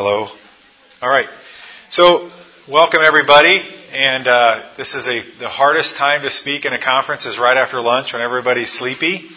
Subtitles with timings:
[0.00, 0.28] Hello.
[1.02, 1.28] All right.
[1.88, 2.30] So,
[2.68, 3.60] welcome everybody.
[3.90, 7.56] And uh, this is a the hardest time to speak in a conference is right
[7.56, 9.28] after lunch when everybody's sleepy,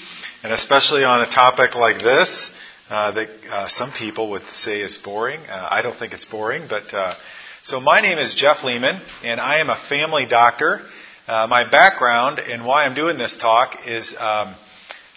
[0.43, 2.51] and especially on a topic like this
[2.91, 5.39] uh, that uh, some people would say is boring.
[5.49, 7.15] Uh, I don't think it's boring, but uh,
[7.63, 10.81] so my name is Jeff Lehman, and I am a family doctor.
[11.27, 14.53] Uh, my background and why I'm doing this talk is um,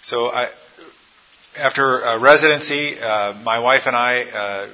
[0.01, 0.49] so I,
[1.55, 4.71] after residency, my wife and I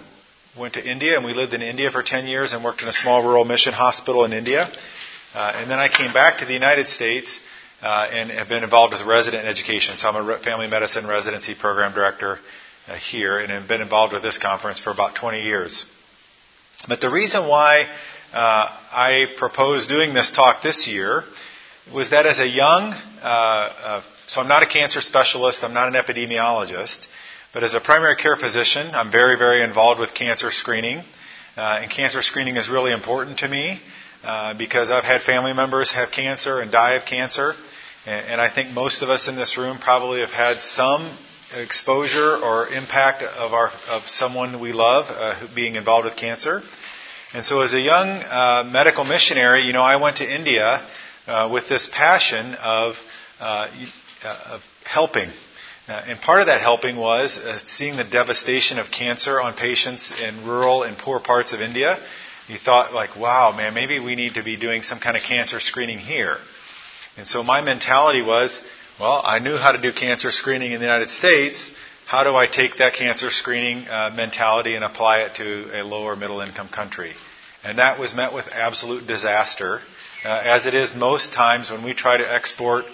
[0.58, 2.92] went to India, and we lived in India for 10 years and worked in a
[2.92, 4.70] small rural mission hospital in India.
[5.34, 7.38] Uh, and then I came back to the United States
[7.82, 9.96] uh, and have been involved with resident education.
[9.96, 12.38] So I'm a family medicine residency program director
[12.88, 15.84] uh, here and have been involved with this conference for about 20 years.
[16.88, 17.86] But the reason why
[18.32, 21.24] uh, I proposed doing this talk this year
[21.92, 22.92] was that as a young,
[23.22, 27.06] uh, uh, so I'm not a cancer specialist, I'm not an epidemiologist,
[27.52, 31.02] but as a primary care physician, I'm very, very involved with cancer screening.
[31.56, 33.80] Uh, and cancer screening is really important to me
[34.22, 37.54] uh, because I've had family members have cancer and die of cancer.
[38.06, 41.10] And, and I think most of us in this room probably have had some
[41.52, 46.62] exposure or impact of, our, of someone we love uh, being involved with cancer.
[47.34, 50.86] And so as a young uh, medical missionary, you know, I went to India
[51.26, 52.94] uh, with this passion of,
[53.40, 53.68] uh,
[54.22, 55.30] of helping
[55.90, 60.12] uh, and part of that helping was uh, seeing the devastation of cancer on patients
[60.22, 61.98] in rural and poor parts of India.
[62.46, 65.58] You thought, like, wow, man, maybe we need to be doing some kind of cancer
[65.58, 66.36] screening here.
[67.16, 68.62] And so my mentality was,
[69.00, 71.72] well, I knew how to do cancer screening in the United States.
[72.06, 76.14] How do I take that cancer screening uh, mentality and apply it to a lower
[76.14, 77.14] middle income country?
[77.64, 79.80] And that was met with absolute disaster,
[80.24, 82.84] uh, as it is most times when we try to export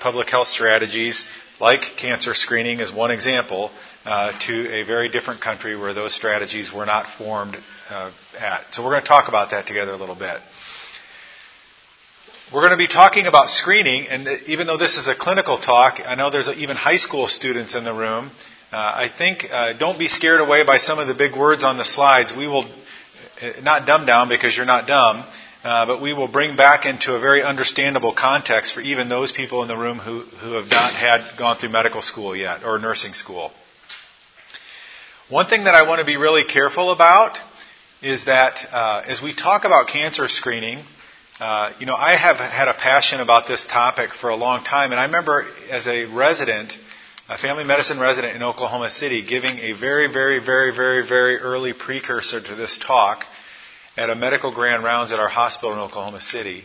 [0.00, 1.28] public health strategies
[1.60, 3.70] like cancer screening is one example,
[4.04, 7.56] uh, to a very different country where those strategies were not formed
[7.90, 8.72] uh, at.
[8.72, 10.38] So we're going to talk about that together a little bit.
[12.52, 15.98] We're going to be talking about screening, and even though this is a clinical talk,
[16.06, 18.30] I know there's even high school students in the room.
[18.70, 21.76] Uh, I think uh, don't be scared away by some of the big words on
[21.76, 22.32] the slides.
[22.36, 25.24] We will uh, not dumb down because you're not dumb.
[25.66, 29.62] Uh, but we will bring back into a very understandable context for even those people
[29.62, 33.12] in the room who, who have not had gone through medical school yet or nursing
[33.12, 33.50] school.
[35.28, 37.36] One thing that I want to be really careful about
[38.00, 40.84] is that uh, as we talk about cancer screening,
[41.40, 44.92] uh, you know, I have had a passion about this topic for a long time,
[44.92, 46.78] and I remember as a resident,
[47.28, 51.72] a family medicine resident in Oklahoma City, giving a very, very, very, very, very early
[51.72, 53.24] precursor to this talk
[53.96, 56.64] at a medical grand rounds at our hospital in Oklahoma City,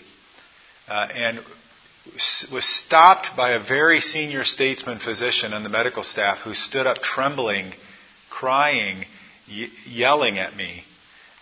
[0.88, 1.40] uh, and
[2.52, 6.98] was stopped by a very senior statesman physician on the medical staff who stood up
[6.98, 7.72] trembling,
[8.30, 9.06] crying,
[9.86, 10.84] yelling at me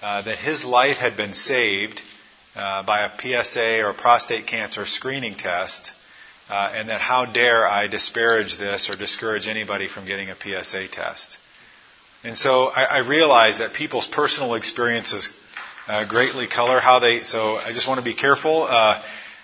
[0.01, 2.01] uh, that his life had been saved
[2.55, 5.91] uh, by a PSA or prostate cancer screening test,
[6.49, 10.89] uh, and that how dare I disparage this or discourage anybody from getting a PSA
[10.89, 11.37] test.
[12.23, 15.31] And so I, I realized that people's personal experiences
[15.89, 17.23] uh, greatly color how they.
[17.23, 19.01] So I just want to be careful uh,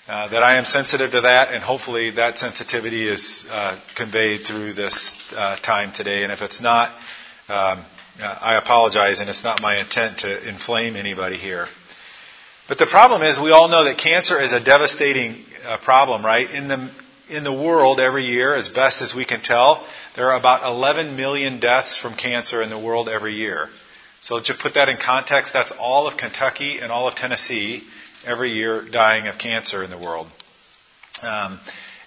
[0.08, 4.74] uh, that I am sensitive to that, and hopefully that sensitivity is uh, conveyed through
[4.74, 6.22] this uh, time today.
[6.22, 6.92] And if it's not,
[7.50, 7.84] um,
[8.20, 11.68] I apologize, and it's not my intent to inflame anybody here.
[12.68, 15.44] But the problem is, we all know that cancer is a devastating
[15.84, 16.50] problem, right?
[16.50, 16.92] In the
[17.28, 19.84] in the world every year, as best as we can tell,
[20.16, 23.68] there are about 11 million deaths from cancer in the world every year.
[24.26, 27.84] So to put that in context, that's all of Kentucky and all of Tennessee
[28.26, 30.26] every year dying of cancer in the world.
[31.22, 31.60] Um,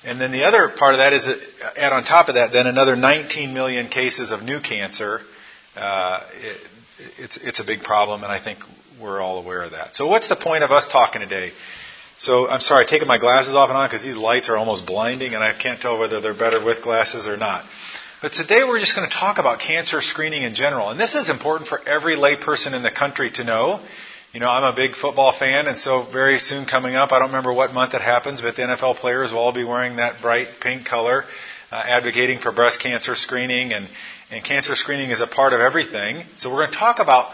[0.05, 1.39] and then the other part of that is, that,
[1.77, 5.21] add on top of that, then another 19 million cases of new cancer.
[5.77, 6.69] Uh, it,
[7.19, 8.59] it's, it's a big problem, and I think
[9.01, 9.95] we're all aware of that.
[9.95, 11.53] So what's the point of us talking today?
[12.17, 14.87] So I'm sorry, i taking my glasses off and on because these lights are almost
[14.87, 17.65] blinding, and I can't tell whether they're better with glasses or not.
[18.21, 20.91] But today we're just going to talk about cancer screening in general.
[20.91, 23.81] And this is important for every layperson in the country to know.
[24.33, 27.29] You know, I'm a big football fan, and so very soon coming up, I don't
[27.29, 30.49] remember what month it happens, but the NFL players will all be wearing that bright
[30.61, 31.27] pink color,
[31.71, 33.89] uh, advocating for breast cancer screening, and,
[34.33, 36.25] and cancer screening is a part of everything.
[36.39, 37.31] So we're going to talk about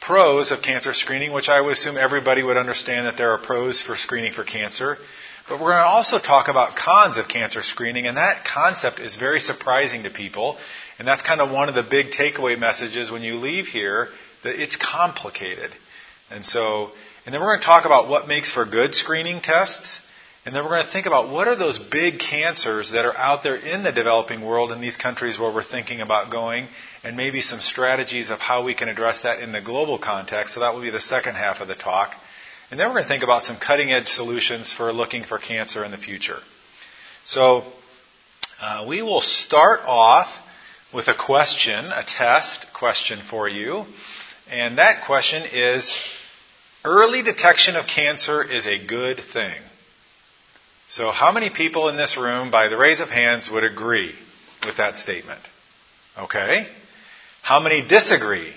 [0.00, 3.82] pros of cancer screening, which I would assume everybody would understand that there are pros
[3.82, 4.96] for screening for cancer.
[5.48, 9.16] But we're going to also talk about cons of cancer screening, and that concept is
[9.16, 10.56] very surprising to people.
[10.98, 14.08] And that's kind of one of the big takeaway messages when you leave here
[14.42, 15.70] that it's complicated.
[16.30, 16.90] And so,
[17.26, 20.00] and then we're going to talk about what makes for good screening tests
[20.46, 23.42] And then we're going to think about what are those big cancers that are out
[23.42, 26.66] there in the developing world in these countries where we're thinking about going,
[27.02, 30.52] and maybe some strategies of how we can address that in the global context.
[30.54, 32.14] So that will be the second half of the talk.
[32.74, 35.84] And then we're going to think about some cutting edge solutions for looking for cancer
[35.84, 36.40] in the future.
[37.22, 37.62] So
[38.60, 40.26] uh, we will start off
[40.92, 43.84] with a question, a test question for you.
[44.50, 45.96] And that question is
[46.84, 49.54] early detection of cancer is a good thing.
[50.88, 54.16] So, how many people in this room, by the raise of hands, would agree
[54.66, 55.40] with that statement?
[56.18, 56.66] Okay.
[57.40, 58.52] How many disagree?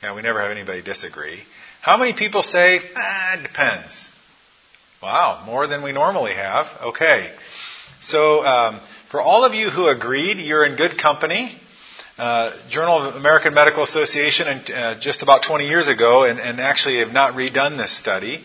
[0.00, 1.40] Now, we never have anybody disagree.
[1.84, 4.08] How many people say, ah, it depends?
[5.02, 6.66] Wow, more than we normally have.
[6.82, 7.30] Okay.
[8.00, 11.54] So, um, for all of you who agreed, you're in good company.
[12.16, 16.58] Uh, Journal of American Medical Association, and, uh, just about 20 years ago, and, and
[16.58, 18.42] actually have not redone this study,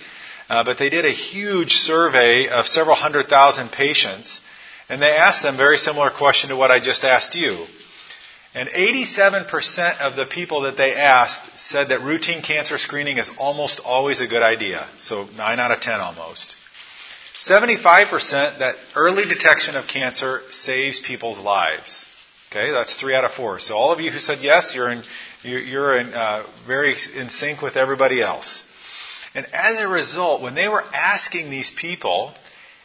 [0.49, 4.41] uh, but they did a huge survey of several hundred thousand patients,
[4.89, 7.67] and they asked them very similar question to what I just asked you.
[8.55, 13.79] And 87% of the people that they asked said that routine cancer screening is almost
[13.79, 14.87] always a good idea.
[14.97, 16.55] So 9 out of 10 almost.
[17.37, 22.05] 75% that early detection of cancer saves people's lives.
[22.51, 23.59] Okay, that's 3 out of 4.
[23.59, 25.03] So all of you who said yes, you're in,
[25.43, 28.63] you're in, uh, very in sync with everybody else.
[29.35, 32.33] And as a result, when they were asking these people,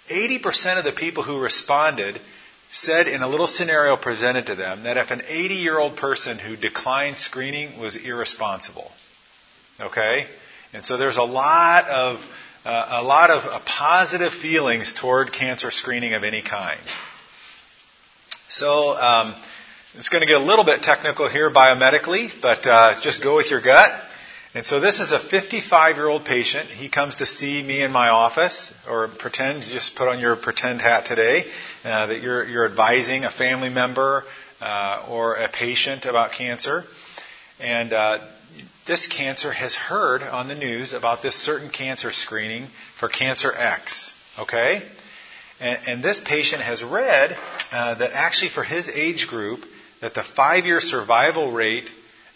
[0.09, 2.21] 80% of the people who responded
[2.75, 6.39] said in a little scenario presented to them that if an 80 year old person
[6.39, 8.91] who declined screening was irresponsible.
[9.81, 10.27] Okay?
[10.73, 12.17] And so there's a lot of,
[12.65, 16.81] uh, a lot of uh, positive feelings toward cancer screening of any kind.
[18.49, 19.35] So, um,
[19.97, 23.53] it's going to get a little bit technical here biomedically, but uh, just go with
[23.53, 23.93] your gut.
[24.55, 26.69] And so this is a 55 year old patient.
[26.69, 30.81] He comes to see me in my office, or pretend, just put on your pretend
[30.81, 31.45] hat today,
[31.85, 34.23] uh, that you're, you're advising a family member
[34.61, 36.85] uh, or a patient about cancer.
[37.59, 38.21] And uh,
[38.87, 42.69] this cancer has heard on the news about this certain cancer screening
[43.01, 44.15] for Cancer X.
[44.39, 44.83] Okay?
[45.59, 47.37] And, and this patient has read
[47.73, 49.65] uh, that actually for his age group,
[50.01, 51.91] that the five year survival rate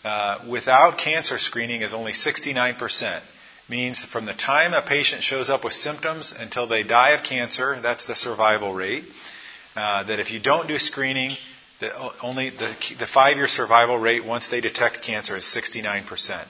[0.04, 3.20] uh, without cancer screening is only 69%.
[3.68, 7.78] Means from the time a patient shows up with symptoms until they die of cancer,
[7.82, 9.04] that's the survival rate.
[9.76, 11.36] Uh, that if you don't do screening,
[11.80, 11.90] the,
[12.22, 16.44] only the, the five-year survival rate once they detect cancer is 69%.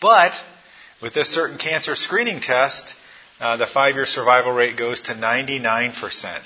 [0.00, 0.32] But
[1.02, 2.94] with this certain cancer screening test,
[3.40, 6.42] uh, the five-year survival rate goes to 99%.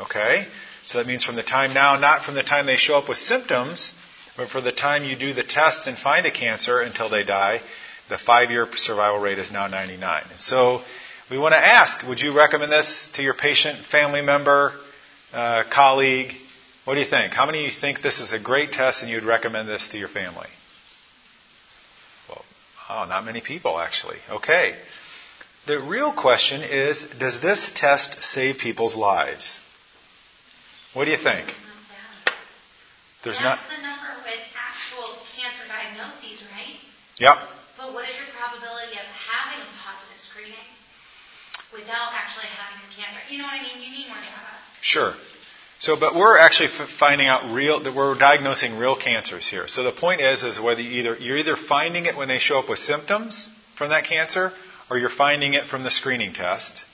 [0.00, 0.46] Okay,
[0.84, 3.18] so that means from the time now, not from the time they show up with
[3.18, 3.92] symptoms,
[4.38, 7.60] but for the time you do the tests and find a cancer until they die,
[8.08, 10.22] the five year survival rate is now 99.
[10.36, 10.80] So
[11.28, 14.72] we want to ask would you recommend this to your patient, family member,
[15.34, 16.32] uh, colleague?
[16.84, 17.34] What do you think?
[17.34, 19.98] How many of you think this is a great test and you'd recommend this to
[19.98, 20.48] your family?
[22.28, 22.44] Well,
[22.88, 24.18] oh, not many people actually.
[24.30, 24.76] Okay.
[25.66, 29.58] The real question is does this test save people's lives?
[30.94, 31.52] What do you think?
[33.24, 33.58] There's not.
[33.68, 36.78] the number with actual cancer diagnoses, right?
[37.18, 37.36] Yep.
[37.76, 40.68] But what is your probability of having a positive screening
[41.72, 43.20] without actually having the cancer?
[43.30, 43.82] You know what I mean?
[43.82, 44.54] You need more data.
[44.80, 45.14] Sure.
[45.80, 49.68] So, but we're actually f- finding out real that we're diagnosing real cancers here.
[49.68, 52.58] So the point is, is whether you either you're either finding it when they show
[52.58, 54.52] up with symptoms from that cancer,
[54.90, 56.84] or you're finding it from the screening test.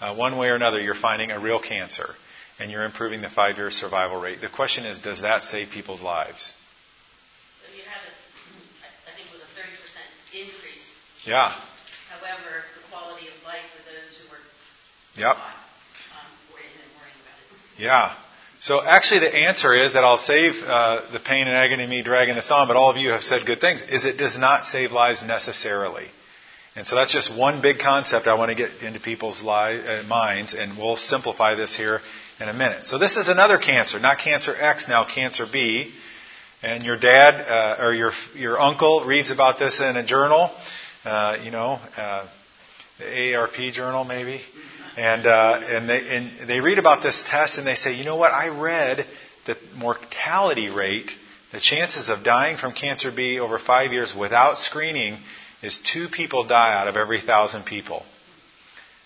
[0.00, 2.14] Uh, one way or another, you're finding a real cancer
[2.58, 4.40] and you're improving the five year survival rate.
[4.40, 6.54] The question is, does that save people's lives?
[7.58, 8.12] So you have a,
[9.08, 9.70] I think it was a 30%
[10.32, 10.86] increase.
[11.26, 11.50] Yeah.
[12.10, 14.42] However, the quality of life for those who were
[15.16, 15.36] yep.
[15.36, 15.42] um,
[16.52, 16.68] worrying
[17.22, 17.38] about
[17.78, 17.82] it.
[17.82, 18.14] Yeah.
[18.60, 22.02] So actually, the answer is that I'll save uh, the pain and agony of me
[22.02, 23.82] dragging this on, but all of you have said good things.
[23.82, 26.06] Is it does not save lives necessarily.
[26.76, 30.02] And so that's just one big concept I want to get into people's li- uh,
[30.04, 32.00] minds, and we'll simplify this here
[32.40, 32.84] in a minute.
[32.84, 35.92] So this is another cancer, not cancer X, now cancer B.
[36.62, 40.50] And your dad uh, or your your uncle reads about this in a journal,
[41.04, 42.26] uh, you know, uh,
[42.98, 44.40] the AARP journal maybe,
[44.96, 48.16] and uh, and they and they read about this test and they say, you know
[48.16, 48.32] what?
[48.32, 49.06] I read
[49.46, 51.10] the mortality rate,
[51.52, 55.18] the chances of dying from cancer B over five years without screening
[55.62, 58.02] is two people die out of every thousand people.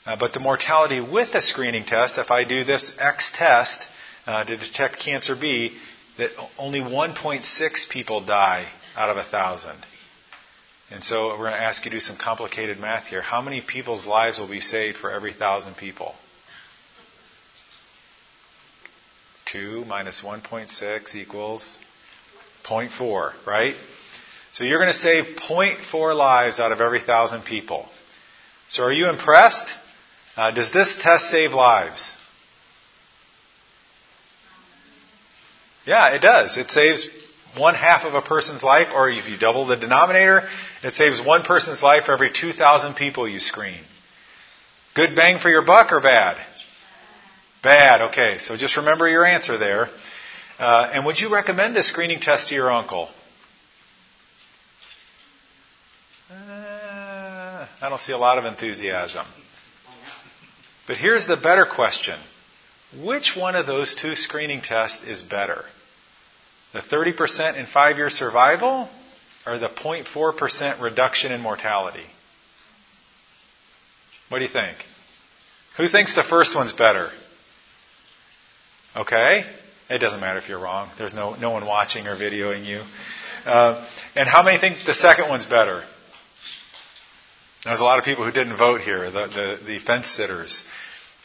[0.07, 3.87] Uh, but the mortality with a screening test, if I do this X test
[4.27, 5.77] uh, to detect cancer B,
[6.17, 9.77] that only 1.6 people die out of a thousand.
[10.91, 13.21] And so we're going to ask you to do some complicated math here.
[13.21, 16.15] How many people's lives will be saved for every thousand people?
[19.47, 21.79] 2 minus 1.6 equals
[22.65, 23.75] 0.4, right?
[24.53, 27.87] So you're going to save 0.4 lives out of every thousand people.
[28.69, 29.75] So are you impressed?
[30.37, 32.15] Uh, does this test save lives?
[35.87, 36.57] Yeah, it does.
[36.59, 37.09] It saves
[37.59, 40.49] one half of a person's life, or if you double the denominator,
[40.83, 43.81] it saves one person's life for every 2,000 people you screen.
[44.95, 46.37] Good bang for your buck or bad?
[47.63, 48.01] Bad.
[48.11, 49.89] Okay, so just remember your answer there.
[50.59, 53.09] Uh, and would you recommend this screening test to your uncle?
[56.31, 59.27] Uh, I don't see a lot of enthusiasm.
[60.87, 62.19] But here's the better question.
[63.03, 65.65] Which one of those two screening tests is better?
[66.73, 68.89] The 30% in five year survival
[69.47, 72.05] or the 0.4% reduction in mortality?
[74.29, 74.77] What do you think?
[75.79, 77.11] Who thinks the first one's better?
[78.95, 79.45] Okay?
[79.89, 80.91] It doesn't matter if you're wrong.
[80.99, 82.83] There's no, no one watching or videoing you.
[83.47, 85.85] Uh, and how many think the second one's better?
[87.65, 90.65] There's a lot of people who didn't vote here, the, the, the fence sitters.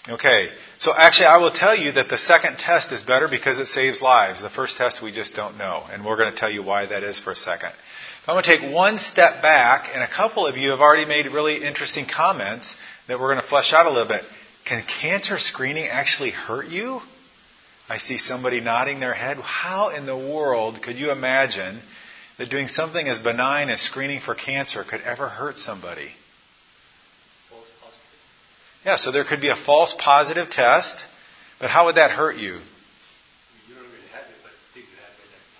[0.09, 0.49] Okay,
[0.83, 4.01] so actually, I will tell you that the second test is better because it saves
[4.01, 4.41] lives.
[4.41, 7.03] The first test we just don't know, and we're going to tell you why that
[7.03, 7.71] is for a second.
[8.27, 11.27] I'm going to take one step back, and a couple of you have already made
[11.27, 12.75] really interesting comments
[13.07, 14.23] that we're going to flesh out a little bit.
[14.65, 16.99] Can cancer screening actually hurt you?
[17.87, 19.37] I see somebody nodding their head.
[19.37, 21.79] How in the world could you imagine
[22.37, 26.11] that doing something as benign as screening for cancer could ever hurt somebody?
[28.85, 31.05] Yeah, so there could be a false positive test,
[31.59, 32.59] but how would that hurt you?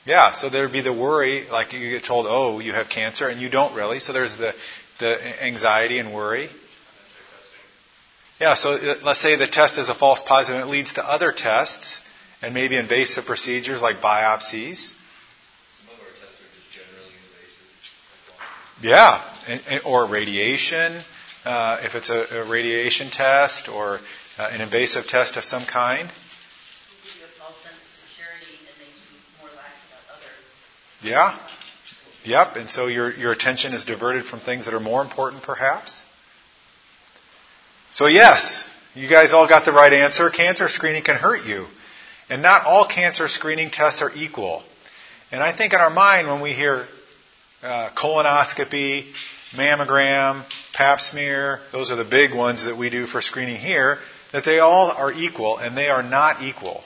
[0.06, 3.40] Yeah, so there'd be the worry, like you get told, oh, you have cancer, and
[3.40, 4.00] you don't really.
[4.00, 4.54] So there's the,
[5.00, 6.50] the anxiety and worry.
[8.42, 11.10] Yeah, so uh, let's say the test is a false positive and it leads to
[11.10, 12.02] other tests
[12.42, 14.92] and maybe invasive procedures like biopsies.
[15.72, 18.84] Some of tests are just generally invasive.
[18.84, 21.02] Yeah, and, and, or radiation,
[21.46, 24.00] uh, if it's a, a, radiation test or
[24.38, 26.10] uh, an invasive test of some kind.
[31.04, 31.38] Yeah.
[32.24, 32.56] Yep.
[32.56, 36.02] And so your your attention is diverted from things that are more important, perhaps.
[37.92, 38.64] So yes,
[38.96, 40.30] you guys all got the right answer.
[40.30, 41.66] Cancer screening can hurt you,
[42.30, 44.64] and not all cancer screening tests are equal.
[45.32, 46.86] And I think in our mind when we hear
[47.62, 49.12] uh, colonoscopy,
[49.56, 50.44] mammogram,
[50.74, 54.00] pap smear, those are the big ones that we do for screening here,
[54.32, 56.84] that they all are equal, and they are not equal.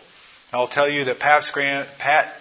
[0.51, 1.43] I'll tell you that pap,
[1.99, 2.33] pap,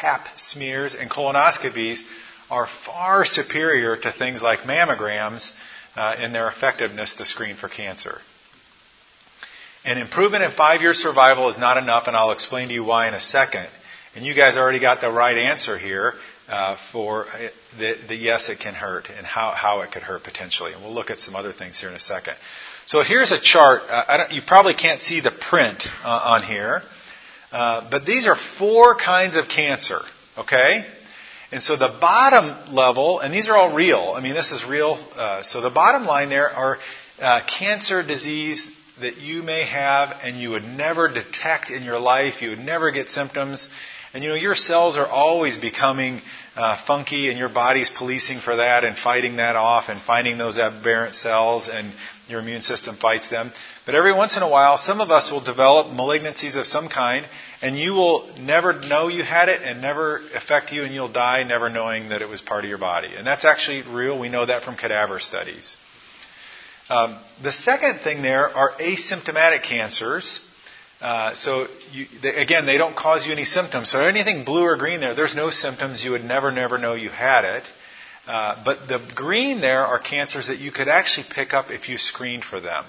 [0.00, 2.02] pap smears and colonoscopies
[2.50, 5.52] are far superior to things like mammograms
[5.96, 8.18] uh, in their effectiveness to screen for cancer.
[9.84, 13.08] An improvement in five year survival is not enough, and I'll explain to you why
[13.08, 13.66] in a second.
[14.14, 16.14] And you guys already got the right answer here
[16.48, 17.26] uh, for
[17.78, 20.72] the, the, yes, it can hurt and how, how it could hurt potentially.
[20.72, 22.34] And we'll look at some other things here in a second.
[22.86, 23.82] So here's a chart.
[23.88, 26.82] Uh, you probably can't see the print uh, on here,
[27.50, 30.00] uh, but these are four kinds of cancer.
[30.36, 30.84] Okay,
[31.52, 34.12] and so the bottom level, and these are all real.
[34.16, 34.98] I mean, this is real.
[35.14, 36.78] Uh, so the bottom line there are
[37.20, 38.68] uh, cancer disease
[39.00, 42.42] that you may have and you would never detect in your life.
[42.42, 43.68] You would never get symptoms.
[44.14, 46.20] And you know, your cells are always becoming
[46.54, 50.56] uh, funky and your body's policing for that and fighting that off and finding those
[50.56, 51.92] aberrant cells and
[52.28, 53.50] your immune system fights them.
[53.84, 57.26] But every once in a while, some of us will develop malignancies of some kind
[57.60, 61.42] and you will never know you had it and never affect you and you'll die
[61.42, 63.08] never knowing that it was part of your body.
[63.16, 64.16] And that's actually real.
[64.16, 65.76] We know that from cadaver studies.
[66.88, 70.40] Um, the second thing there are asymptomatic cancers.
[71.00, 73.90] Uh, so you, they, again, they don't cause you any symptoms.
[73.90, 76.04] So anything blue or green there, there's no symptoms.
[76.04, 77.64] You would never, never know you had it.
[78.26, 81.98] Uh, but the green there are cancers that you could actually pick up if you
[81.98, 82.84] screened for them.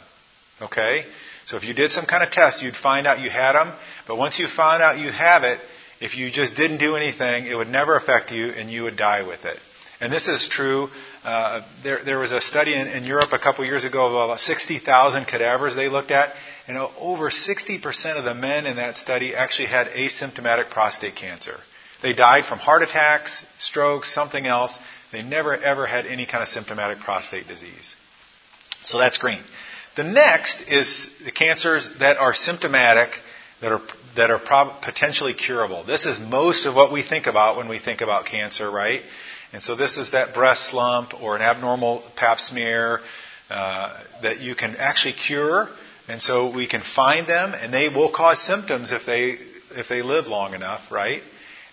[0.61, 1.05] Okay?
[1.45, 3.73] So if you did some kind of test, you'd find out you had them.
[4.07, 5.59] But once you found out you have it,
[5.99, 9.23] if you just didn't do anything, it would never affect you and you would die
[9.23, 9.57] with it.
[9.99, 10.89] And this is true.
[11.23, 14.39] Uh, there, there was a study in, in Europe a couple years ago of about
[14.39, 16.33] 60,000 cadavers they looked at,
[16.67, 21.57] and over 60% of the men in that study actually had asymptomatic prostate cancer.
[22.01, 24.77] They died from heart attacks, strokes, something else.
[25.11, 27.95] They never ever had any kind of symptomatic prostate disease.
[28.83, 29.41] So that's green.
[29.95, 33.19] The next is the cancers that are symptomatic,
[33.61, 33.81] that are
[34.15, 35.83] that are prob- potentially curable.
[35.83, 39.01] This is most of what we think about when we think about cancer, right?
[39.53, 43.01] And so this is that breast lump or an abnormal pap smear
[43.49, 45.69] uh, that you can actually cure.
[46.07, 49.37] And so we can find them, and they will cause symptoms if they
[49.75, 51.21] if they live long enough, right?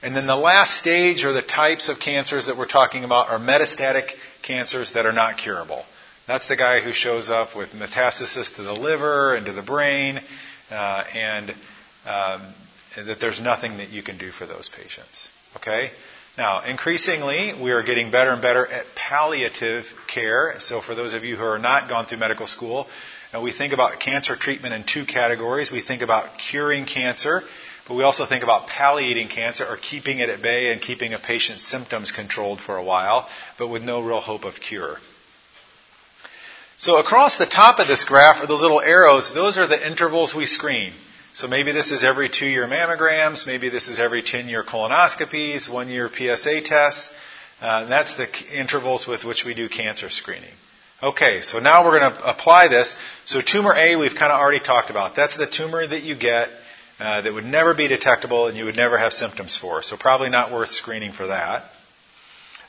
[0.02, 3.38] And then the last stage or the types of cancers that we're talking about are
[3.38, 4.10] metastatic
[4.42, 5.84] cancers that are not curable.
[6.26, 10.20] That's the guy who shows up with metastasis to the liver and to the brain,
[10.70, 11.50] uh, and
[12.06, 12.54] um,
[12.96, 15.28] that there's nothing that you can do for those patients.
[15.56, 15.90] Okay?
[16.38, 20.54] Now, increasingly, we are getting better and better at palliative care.
[20.58, 22.88] So, for those of you who are not gone through medical school,
[23.34, 25.72] uh, we think about cancer treatment in two categories.
[25.72, 27.42] We think about curing cancer,
[27.88, 31.18] but we also think about palliating cancer or keeping it at bay and keeping a
[31.18, 34.98] patient's symptoms controlled for a while, but with no real hope of cure.
[36.76, 39.32] So across the top of this graph are those little arrows.
[39.32, 40.92] Those are the intervals we screen.
[41.34, 45.72] So maybe this is every two year mammograms, maybe this is every 10 year colonoscopies,
[45.72, 47.12] one year PSA tests.
[47.60, 50.52] Uh, that's the intervals with which we do cancer screening.
[51.02, 52.94] Okay, so now we're going to apply this.
[53.24, 55.16] So tumor A, we've kind of already talked about.
[55.16, 56.48] That's the tumor that you get
[57.00, 59.82] uh, that would never be detectable and you would never have symptoms for.
[59.82, 61.64] So probably not worth screening for that.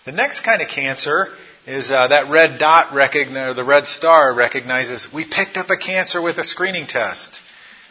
[0.05, 1.27] The next kind of cancer
[1.67, 6.19] is uh, that red dot recognize, the red star recognizes we picked up a cancer
[6.19, 7.39] with a screening test.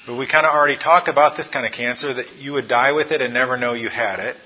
[0.08, 2.90] But we kind of already talked about this kind of cancer that you would die
[2.90, 4.36] with it and never know you had it.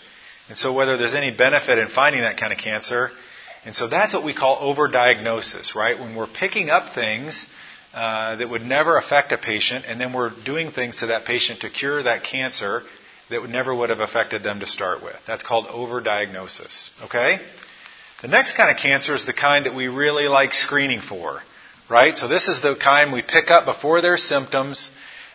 [0.49, 3.13] And so whether there's any benefit in finding that kind of cancer,
[3.67, 5.99] and so that's what we call overdiagnosis, right?
[5.99, 7.47] When we're picking up things
[7.93, 11.61] uh, that would never affect a patient, and then we're doing things to that patient
[11.63, 12.83] to cure that cancer
[13.29, 15.17] that would never would have affected them to start with.
[15.27, 16.91] That's called overdiagnosis.
[17.07, 17.41] Okay?
[18.23, 21.41] The next kind of cancer is the kind that we really like screening for,
[21.91, 22.17] right?
[22.17, 24.93] So this is the kind we pick up before there's symptoms,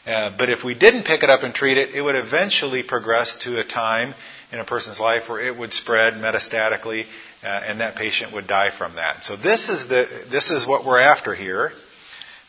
[0.07, 3.35] uh, but if we didn't pick it up and treat it, it would eventually progress
[3.43, 4.13] to a time
[4.51, 7.05] in a person's life where it would spread metastatically,
[7.43, 9.23] uh, and that patient would die from that.
[9.23, 11.71] So this is the this is what we're after here,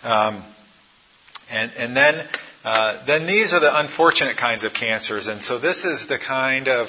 [0.02, 0.42] um,
[1.50, 2.26] and and then
[2.64, 6.68] uh, then these are the unfortunate kinds of cancers, and so this is the kind
[6.68, 6.88] of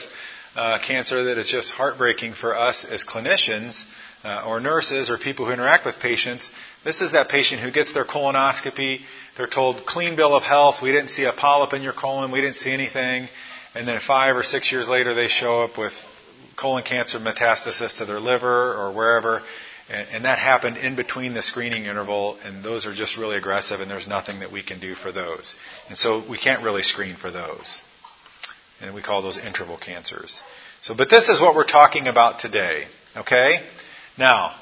[0.55, 3.85] uh, cancer that is just heartbreaking for us as clinicians
[4.23, 6.51] uh, or nurses or people who interact with patients.
[6.83, 9.01] This is that patient who gets their colonoscopy.
[9.37, 10.81] They're told, clean bill of health.
[10.81, 12.31] We didn't see a polyp in your colon.
[12.31, 13.27] We didn't see anything.
[13.73, 15.93] And then five or six years later, they show up with
[16.55, 19.41] colon cancer metastasis to their liver or wherever.
[19.89, 23.81] And, and that happened in between the screening interval, and those are just really aggressive,
[23.81, 25.55] and there's nothing that we can do for those.
[25.89, 27.83] And so we can't really screen for those
[28.83, 30.43] and we call those interval cancers.
[30.81, 32.85] So, but this is what we're talking about today.
[33.15, 33.61] Okay?
[34.17, 34.53] Now,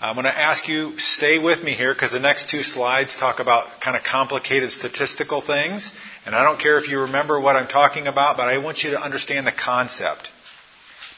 [0.00, 3.40] I'm going to ask you stay with me here because the next two slides talk
[3.40, 5.90] about kind of complicated statistical things,
[6.26, 8.90] and I don't care if you remember what I'm talking about, but I want you
[8.90, 10.30] to understand the concept.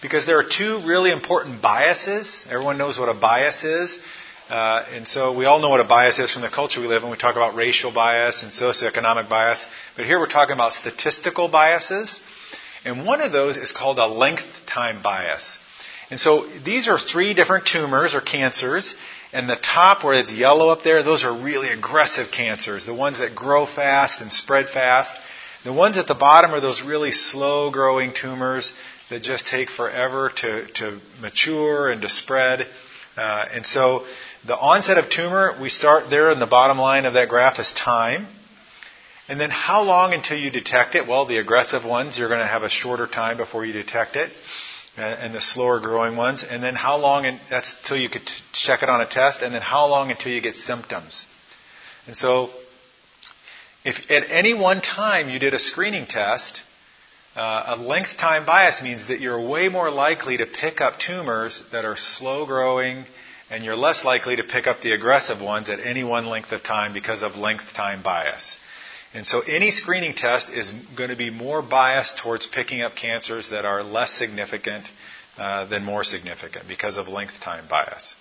[0.02, 2.46] Because there are two really important biases.
[2.48, 4.00] Everyone knows what a bias is.
[4.48, 7.04] Uh, and so we all know what a bias is from the culture we live
[7.04, 7.10] in.
[7.10, 9.64] We talk about racial bias and socioeconomic bias.
[9.96, 12.20] But here we're talking about statistical biases.
[12.84, 15.58] And one of those is called a length time bias.
[16.10, 18.96] And so these are three different tumors or cancers.
[19.32, 23.18] And the top where it's yellow up there, those are really aggressive cancers, the ones
[23.18, 25.16] that grow fast and spread fast.
[25.62, 28.74] The ones at the bottom are those really slow growing tumors
[29.10, 32.66] that just take forever to, to mature and to spread.
[33.16, 34.04] Uh, and so
[34.46, 37.72] the onset of tumor, we start there in the bottom line of that graph is
[37.72, 38.26] time.
[39.28, 41.06] And then how long until you detect it?
[41.06, 44.30] Well, the aggressive ones, you're going to have a shorter time before you detect it,
[44.96, 46.42] and the slower growing ones.
[46.42, 49.54] And then how long, and that's until you could check it on a test, and
[49.54, 51.28] then how long until you get symptoms.
[52.06, 52.50] And so,
[53.84, 56.62] if at any one time you did a screening test,
[57.36, 61.62] uh, a length time bias means that you're way more likely to pick up tumors
[61.70, 63.04] that are slow growing,
[63.50, 66.62] and you're less likely to pick up the aggressive ones at any one length of
[66.62, 68.58] time because of length time bias.
[69.12, 73.50] And so any screening test is going to be more biased towards picking up cancers
[73.50, 74.84] that are less significant
[75.38, 78.14] uh, than more significant because of length time bias.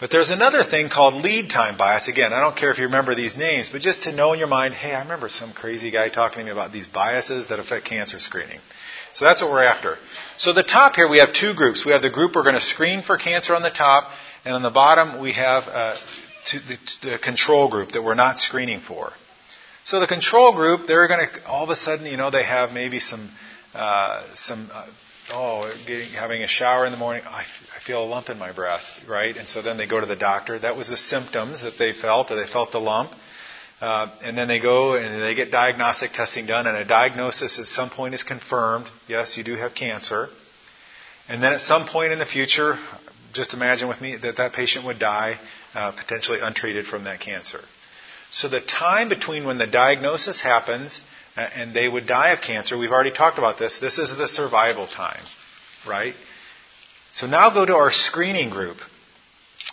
[0.00, 2.08] But there's another thing called lead time bias.
[2.08, 4.48] Again, I don't care if you remember these names, but just to know in your
[4.48, 7.86] mind, hey, I remember some crazy guy talking to me about these biases that affect
[7.86, 8.58] cancer screening.
[9.12, 9.96] So that's what we're after.
[10.36, 11.84] So the top here we have two groups.
[11.86, 14.10] We have the group we're going to screen for cancer on the top,
[14.44, 15.96] and on the bottom we have uh,
[16.52, 19.12] the, the control group that we're not screening for.
[19.84, 22.72] So the control group, they're going to all of a sudden, you know, they have
[22.72, 23.30] maybe some
[23.74, 24.86] uh, some uh,
[25.30, 27.22] oh, getting, having a shower in the morning.
[27.86, 29.36] Feel a lump in my breast, right?
[29.36, 30.58] And so then they go to the doctor.
[30.58, 33.10] That was the symptoms that they felt, or they felt the lump.
[33.80, 37.66] Uh, and then they go and they get diagnostic testing done, and a diagnosis at
[37.66, 38.86] some point is confirmed.
[39.08, 40.28] Yes, you do have cancer.
[41.28, 42.78] And then at some point in the future,
[43.34, 45.38] just imagine with me that that patient would die,
[45.74, 47.60] uh, potentially untreated from that cancer.
[48.30, 51.02] So the time between when the diagnosis happens
[51.36, 53.78] uh, and they would die of cancer, we've already talked about this.
[53.78, 55.22] This is the survival time,
[55.86, 56.14] right?
[57.14, 58.76] So now go to our screening group.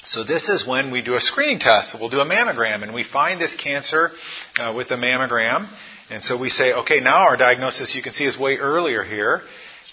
[0.06, 1.96] So this is when we do a screening test.
[2.00, 4.12] We'll do a mammogram and we find this cancer
[4.60, 5.68] uh, with a mammogram.
[6.12, 9.42] And so we say, okay, now our diagnosis you can see is way earlier here.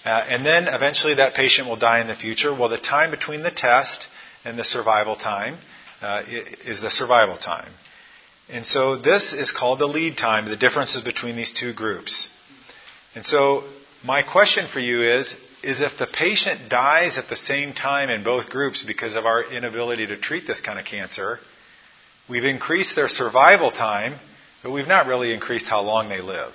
[0.04, 2.52] Uh, and then eventually that patient will die in the future.
[2.52, 4.08] Well, the time between the test
[4.44, 5.56] and the survival time
[6.02, 7.70] uh, is the survival time.
[8.50, 12.28] And so this is called the lead time, the differences between these two groups.
[13.14, 13.64] And so
[14.04, 18.22] my question for you is, is if the patient dies at the same time in
[18.22, 21.38] both groups because of our inability to treat this kind of cancer,
[22.28, 24.14] we've increased their survival time,
[24.62, 26.52] but we've not really increased how long they live.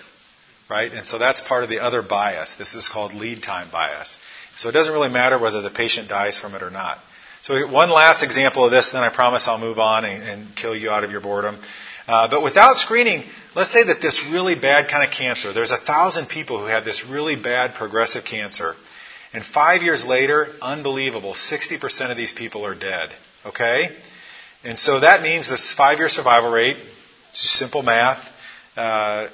[0.70, 0.92] Right?
[0.92, 2.56] And so that's part of the other bias.
[2.56, 4.18] This is called lead time bias.
[4.56, 7.00] So it doesn't really matter whether the patient dies from it or not.
[7.42, 10.76] So one last example of this, then I promise I'll move on and, and kill
[10.76, 11.58] you out of your boredom.
[12.08, 13.24] Uh, but without screening,
[13.56, 16.86] let's say that this really bad kind of cancer, there's a thousand people who have
[16.86, 18.76] this really bad progressive cancer.
[19.34, 23.10] And five years later, unbelievable, 60% of these people are dead.
[23.46, 23.90] Okay?
[24.64, 26.78] And so that means this five year survival rate,
[27.30, 28.24] it's just simple math,
[28.78, 29.28] uh,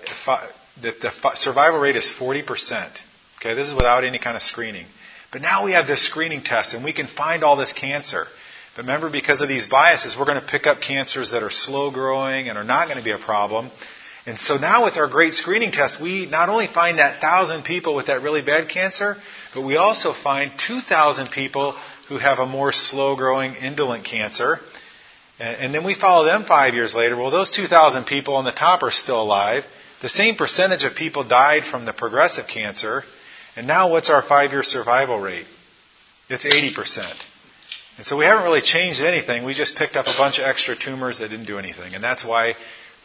[0.81, 2.89] that the survival rate is 40%.
[3.38, 4.85] Okay, this is without any kind of screening.
[5.31, 8.25] But now we have this screening test and we can find all this cancer.
[8.75, 11.91] But remember, because of these biases, we're going to pick up cancers that are slow
[11.91, 13.69] growing and are not going to be a problem.
[14.25, 17.95] And so now with our great screening test, we not only find that thousand people
[17.95, 19.17] with that really bad cancer,
[19.53, 21.75] but we also find 2,000 people
[22.07, 24.59] who have a more slow growing indolent cancer.
[25.39, 27.15] And then we follow them five years later.
[27.15, 29.65] Well, those 2,000 people on the top are still alive.
[30.01, 33.03] The same percentage of people died from the progressive cancer.
[33.55, 35.45] And now what's our five year survival rate?
[36.29, 37.13] It's 80%.
[37.97, 39.43] And so we haven't really changed anything.
[39.43, 41.95] We just picked up a bunch of extra tumors that didn't do anything.
[41.95, 42.53] And that's why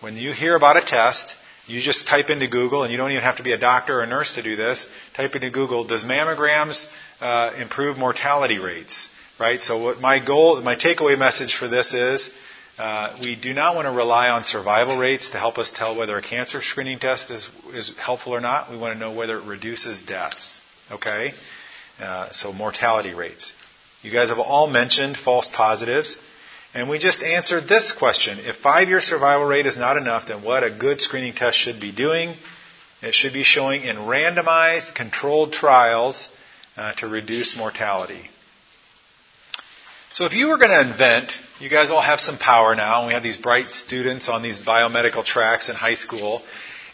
[0.00, 1.34] when you hear about a test,
[1.66, 4.02] you just type into Google, and you don't even have to be a doctor or
[4.02, 4.88] a nurse to do this.
[5.14, 6.86] Type into Google, does mammograms
[7.20, 9.08] uh, improve mortality rates?
[9.38, 9.60] Right?
[9.60, 12.30] So what my goal, my takeaway message for this is,
[12.78, 16.16] uh, we do not want to rely on survival rates to help us tell whether
[16.18, 18.70] a cancer screening test is, is helpful or not.
[18.70, 20.60] We want to know whether it reduces deaths.
[20.90, 21.32] Okay?
[22.00, 23.52] Uh, so mortality rates.
[24.02, 26.18] You guys have all mentioned false positives.
[26.74, 28.40] And we just answered this question.
[28.40, 31.80] If five year survival rate is not enough, then what a good screening test should
[31.80, 32.34] be doing?
[33.00, 36.28] It should be showing in randomized, controlled trials
[36.76, 38.28] uh, to reduce mortality.
[40.10, 43.08] So if you were going to invent, you guys all have some power now, and
[43.08, 46.42] we have these bright students on these biomedical tracks in high school.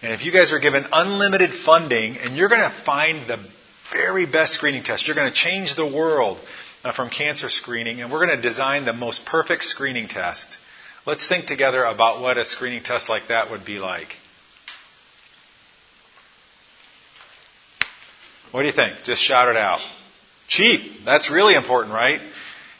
[0.03, 3.39] And if you guys are given unlimited funding and you're going to find the
[3.93, 6.39] very best screening test, you're going to change the world
[6.85, 10.59] uh, from cancer screening, and we're going to design the most perfect screening test.
[11.07, 14.09] Let's think together about what a screening test like that would be like.
[18.53, 19.03] What do you think?
[19.05, 19.81] Just shout it out.
[20.49, 21.05] Cheap.
[21.05, 22.21] That's really important, right?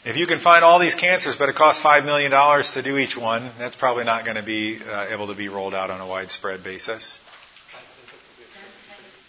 [0.03, 3.15] If you can find all these cancers, but it costs $5 million to do each
[3.15, 6.07] one, that's probably not going to be uh, able to be rolled out on a
[6.07, 7.19] widespread basis.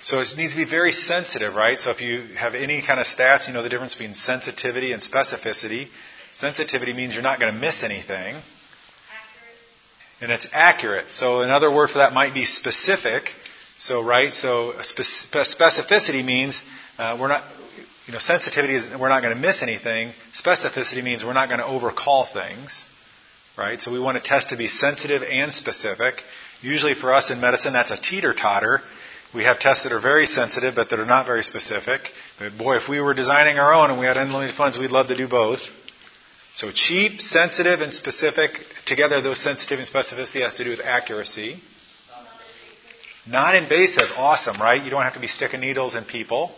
[0.02, 1.78] So it needs to be very sensitive, right?
[1.78, 5.00] So if you have any kind of stats, you know the difference between sensitivity and
[5.00, 5.86] specificity.
[6.32, 8.34] Sensitivity means you're not going to miss anything.
[8.34, 8.42] Accurate.
[10.20, 11.12] And it's accurate.
[11.12, 13.32] So another word for that might be specific.
[13.78, 14.34] So, right?
[14.34, 16.62] So specificity means
[16.98, 17.44] uh, we're not,
[18.06, 20.12] you know, sensitivity is we're not going to miss anything.
[20.32, 22.88] Specificity means we're not going to overcall things.
[23.56, 23.80] Right?
[23.80, 26.22] So we want a test to be sensitive and specific.
[26.60, 28.80] Usually for us in medicine, that's a teeter totter.
[29.34, 32.12] We have tests that are very sensitive, but that are not very specific.
[32.38, 35.06] But boy, if we were designing our own and we had unlimited funds, we'd love
[35.08, 35.60] to do both.
[36.54, 38.50] So cheap, sensitive, and specific.
[38.84, 41.60] Together, those sensitivity and specificity has to do with accuracy.
[43.26, 44.82] Non invasive, awesome, right?
[44.82, 46.50] You don't have to be sticking needles in people.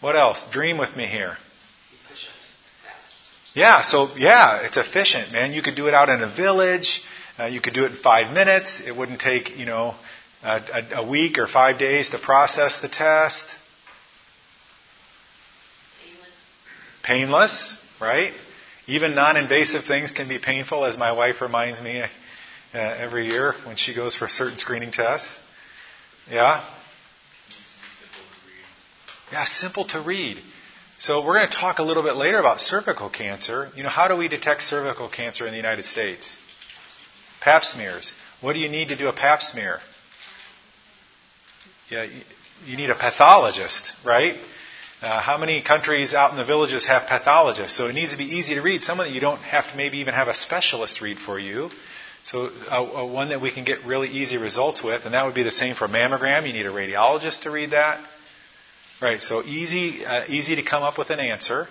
[0.00, 0.46] What else?
[0.50, 1.36] Dream with me here.
[2.06, 2.32] Efficient.
[3.54, 5.52] Yeah, so yeah, it's efficient, man.
[5.52, 7.02] You could do it out in a village.
[7.38, 8.80] Uh, you could do it in five minutes.
[8.80, 9.94] It wouldn't take, you know,
[10.42, 13.58] a, a week or five days to process the test.
[17.02, 18.32] Painless, right?
[18.86, 22.08] Even non invasive things can be painful, as my wife reminds me uh,
[22.74, 25.40] every year when she goes for certain screening tests.
[26.30, 26.64] Yeah?
[29.32, 30.38] Yeah, simple to read.
[30.98, 33.70] So we're going to talk a little bit later about cervical cancer.
[33.76, 36.36] You know, how do we detect cervical cancer in the United States?
[37.40, 38.12] Pap smears.
[38.40, 39.80] What do you need to do a pap smear?
[41.90, 42.06] Yeah,
[42.66, 44.36] you need a pathologist, right?
[45.02, 47.76] Uh, how many countries out in the villages have pathologists?
[47.76, 48.82] So it needs to be easy to read.
[48.82, 51.70] Some of them you don't have to maybe even have a specialist read for you.
[52.22, 55.34] So uh, uh, one that we can get really easy results with, and that would
[55.34, 56.46] be the same for mammogram.
[56.46, 58.00] You need a radiologist to read that.
[59.00, 59.20] Right.
[59.20, 61.68] So easy, uh, easy to come up with an answer.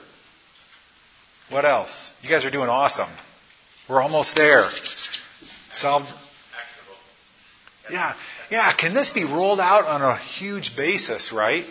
[1.49, 2.13] What else?
[2.21, 3.10] You guys are doing awesome.
[3.89, 4.69] We're almost there.
[5.73, 6.04] Solve.
[7.91, 8.15] Yeah,
[8.49, 8.73] yeah.
[8.73, 11.31] Can this be rolled out on a huge basis?
[11.31, 11.65] Right.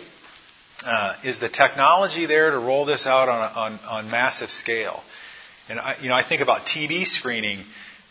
[0.83, 5.01] Uh, is the technology there to roll this out on, a, on, on massive scale?
[5.67, 7.59] And I, you know, I think about TB screening.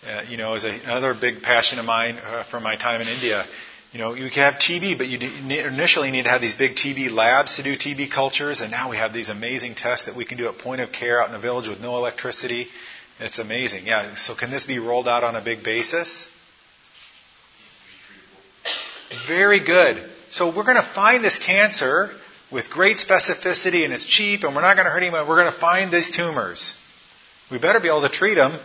[0.07, 3.09] Uh, you know, as a, another big passion of mine uh, from my time in
[3.09, 3.47] India.
[3.93, 7.11] You know, you can have TB, but you initially need to have these big TB
[7.13, 10.37] labs to do TB cultures, and now we have these amazing tests that we can
[10.37, 12.67] do at point of care out in the village with no electricity.
[13.21, 13.87] It's amazing.
[13.87, 14.15] Yeah.
[14.17, 16.29] So can this be rolled out on a big basis?
[19.27, 20.03] Very good.
[20.31, 22.11] So we're going to find this cancer
[22.51, 25.29] with great specificity and it's cheap and we're not going to hurt anyone.
[25.29, 26.75] We're going to find these tumors.
[27.51, 28.59] We better be able to treat them.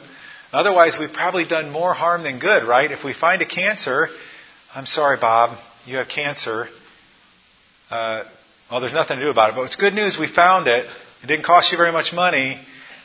[0.51, 2.91] Otherwise, we've probably done more harm than good, right?
[2.91, 4.07] If we find a cancer,
[4.73, 6.67] I'm sorry, Bob, you have cancer.
[7.89, 8.23] Uh,
[8.71, 10.85] well, there's nothing to do about it, but it's good news we found it.
[11.23, 12.59] It didn't cost you very much money,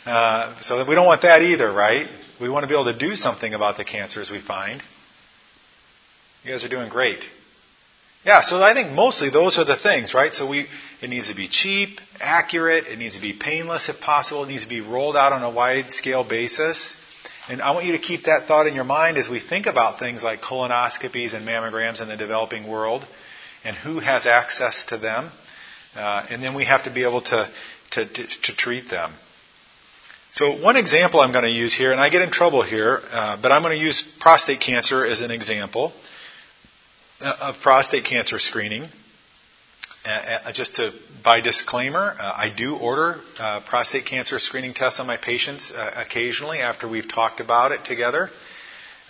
[0.07, 2.07] uh, so we don't want that either, right?
[2.40, 4.83] We want to be able to do something about the cancers we find.
[6.44, 7.24] You guys are doing great.
[8.24, 10.33] Yeah, so I think mostly those are the things, right?
[10.33, 10.66] So we,
[11.00, 14.64] it needs to be cheap, accurate, it needs to be painless if possible, it needs
[14.64, 16.96] to be rolled out on a wide scale basis.
[17.48, 19.98] And I want you to keep that thought in your mind as we think about
[19.98, 23.07] things like colonoscopies and mammograms in the developing world
[23.64, 25.30] and who has access to them.
[25.96, 27.48] Uh, and then we have to be able to,
[27.92, 29.12] to, to, to, treat them.
[30.33, 33.40] So, one example I'm going to use here, and I get in trouble here, uh,
[33.40, 35.92] but I'm going to use prostate cancer as an example.
[37.20, 38.83] Uh, of prostate cancer screening.
[40.05, 40.09] Uh,
[40.46, 45.07] uh, just to, by disclaimer, uh, I do order uh, prostate cancer screening tests on
[45.07, 48.31] my patients uh, occasionally after we've talked about it together.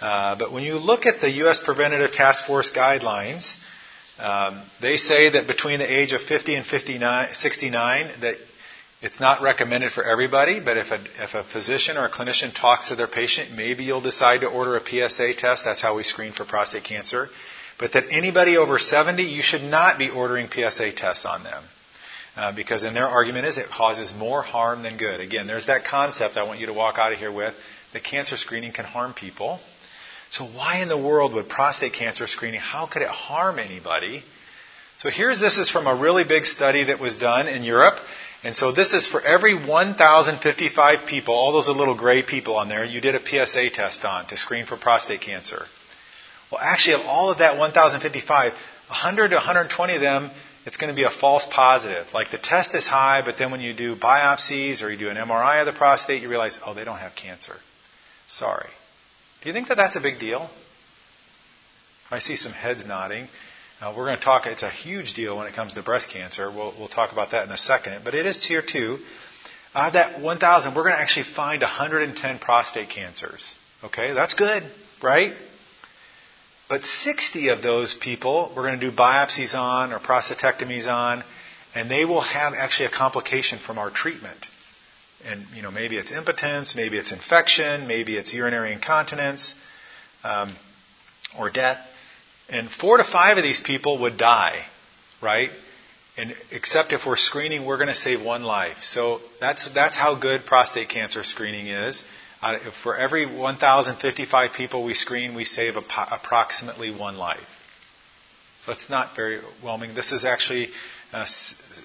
[0.01, 1.61] but when you look at the U.S.
[1.65, 3.55] Preventative Task Force guidelines,
[4.19, 8.37] um, they say that between the age of 50 and 59, 69, that
[9.01, 12.89] it's not recommended for everybody, but if a, if a physician or a clinician talks
[12.89, 15.65] to their patient, maybe you'll decide to order a PSA test.
[15.65, 17.31] That's how we screen for prostate cancer
[17.79, 21.63] but that anybody over 70, you should not be ordering PSA tests on them.
[22.37, 25.21] Uh, because in their argument is it causes more harm than good.
[25.21, 27.55] Again, there's that concept I want you to walk out of here with
[27.93, 29.61] that cancer screening can harm people.
[30.31, 34.25] So why in the world would prostate cancer screening, how could it harm anybody?
[34.99, 37.99] So here's this is from a really big study that was done in Europe.
[38.43, 42.85] And so this is for every 1,055 people, all those little gray people on there,
[42.85, 45.67] you did a PSA test on to screen for prostate cancer.
[46.55, 50.31] Well, actually, of all of that 1,055, 100 to 120 of them,
[50.65, 52.07] it's going to be a false positive.
[52.15, 55.17] Like the test is high, but then when you do biopsies or you do an
[55.17, 57.57] MRI of the prostate, you realize, oh, they don't have cancer.
[58.29, 58.69] Sorry.
[59.43, 60.49] Do you think that that's a big deal?
[62.13, 63.27] I see some heads nodding.
[63.81, 66.53] Uh, we're going to talk, it's a huge deal when it comes to breast cancer.
[66.53, 68.03] We'll, we'll talk about that in a second.
[68.05, 68.99] But it is tier two.
[69.75, 73.57] Out of that 1,000, we're going to actually find 110 prostate cancers.
[73.83, 74.63] Okay, that's good,
[75.03, 75.33] right?
[76.75, 81.23] But 60 of those people we're going to do biopsies on or prostatectomies on,
[81.73, 84.45] and they will have actually a complication from our treatment.
[85.25, 89.55] And, you know, maybe it's impotence, maybe it's infection, maybe it's urinary incontinence,
[90.25, 90.53] um,
[91.39, 91.79] or death.
[92.49, 94.67] And four to five of these people would die,
[95.23, 95.51] right?
[96.17, 98.79] And except if we're screening, we're going to save one life.
[98.83, 102.03] So that's, that's how good prostate cancer screening is.
[102.45, 107.41] Uh, for every 1,055 people we screen, we save approximately one life.
[108.67, 109.95] So it's not very overwhelming.
[109.95, 110.69] This is actually
[111.15, 111.25] uh,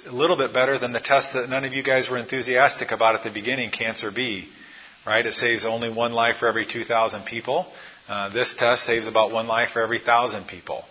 [0.05, 3.15] a little bit better than the test that none of you guys were enthusiastic about
[3.15, 4.49] at the beginning, Cancer B.
[5.07, 5.25] Right?
[5.25, 7.65] It saves only one life for every 2,000 people.
[8.09, 10.83] Uh, this test saves about one life for every 1,000 people.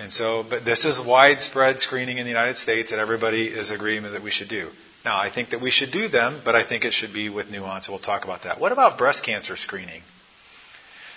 [0.00, 4.02] And so, but this is widespread screening in the United States that everybody is agreeing
[4.02, 4.68] that we should do.
[5.06, 7.48] Now, I think that we should do them, but I think it should be with
[7.48, 7.88] nuance.
[7.88, 8.60] We'll talk about that.
[8.60, 10.02] What about breast cancer screening?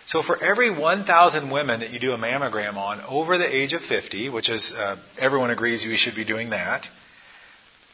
[0.05, 3.81] So, for every 1,000 women that you do a mammogram on over the age of
[3.81, 6.87] 50, which is uh, everyone agrees we should be doing that,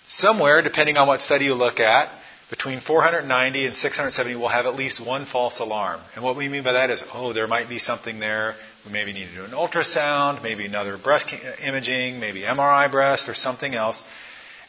[0.10, 2.10] somewhere, depending on what study you look at,
[2.50, 6.02] between 490 and 670 will have at least one false alarm.
[6.16, 8.56] And what we mean by that is, oh, there might be something there.
[8.86, 13.34] We maybe need to do an ultrasound, maybe another breast imaging, maybe MRI breast or
[13.34, 14.04] something else.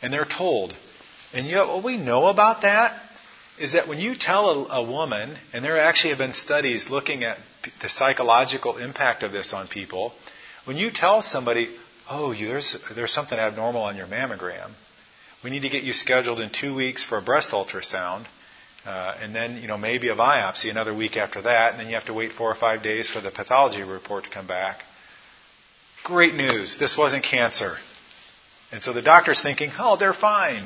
[0.02, 0.74] And they're told,
[1.36, 2.98] and yet, what we know about that
[3.58, 7.24] is that when you tell a, a, woman, and there actually have been studies looking
[7.24, 7.36] at
[7.82, 10.14] the psychological impact of this on people,
[10.64, 11.68] when you tell somebody,
[12.08, 14.70] oh, you, there's, there's something abnormal on your mammogram,
[15.44, 18.24] we need to get you scheduled in two weeks for a breast ultrasound.
[18.86, 21.96] Uh, and then, you know, maybe a biopsy another week after that, and then you
[21.96, 24.78] have to wait four or five days for the pathology report to come back.
[26.02, 26.78] Great news.
[26.78, 27.76] This wasn't cancer.
[28.72, 30.62] And so the doctor's thinking, oh, they're fine.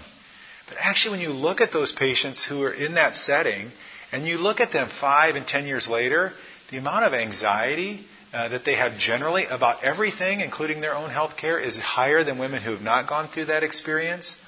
[0.70, 3.70] But actually, when you look at those patients who are in that setting,
[4.12, 6.32] and you look at them five and ten years later,
[6.70, 11.36] the amount of anxiety uh, that they have generally about everything, including their own health
[11.36, 14.38] care, is higher than women who have not gone through that experience.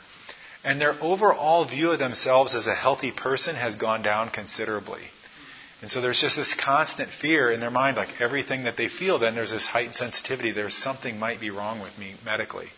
[0.64, 5.02] And their overall view of themselves as a healthy person has gone down considerably.
[5.80, 9.18] And so there's just this constant fear in their mind, like everything that they feel,
[9.18, 10.52] then there's this heightened sensitivity.
[10.52, 12.68] There's something might be wrong with me medically.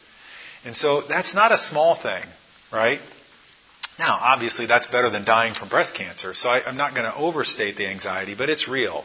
[0.65, 2.25] And so that's not a small thing,
[2.73, 3.01] right?
[3.99, 7.17] Now, obviously, that's better than dying from breast cancer, so I, am not going to
[7.17, 9.05] overstate the anxiety, but it's real.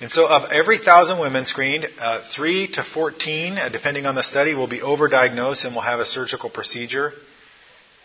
[0.00, 4.22] And so, of every thousand women screened, uh, 3 to 14, uh, depending on the
[4.22, 7.12] study, will be overdiagnosed and will have a surgical procedure.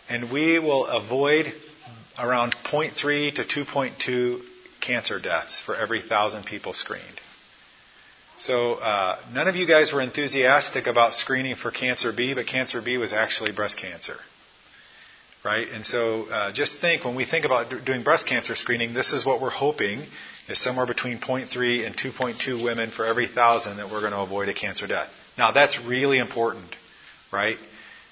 [0.08, 1.52] And we will avoid
[2.18, 4.42] around 0.3 to 2.2
[4.80, 7.20] cancer deaths for every thousand people screened.
[8.38, 12.82] So, uh, none of you guys were enthusiastic about screening for cancer B, but cancer
[12.82, 14.16] B was actually breast cancer
[15.44, 15.68] right?
[15.68, 19.24] And so uh, just think when we think about doing breast cancer screening, this is
[19.24, 20.02] what we're hoping
[20.48, 24.48] is somewhere between 0.3 and 2.2 women for every thousand that we're going to avoid
[24.48, 25.08] a cancer death.
[25.38, 26.76] Now that's really important,
[27.32, 27.56] right?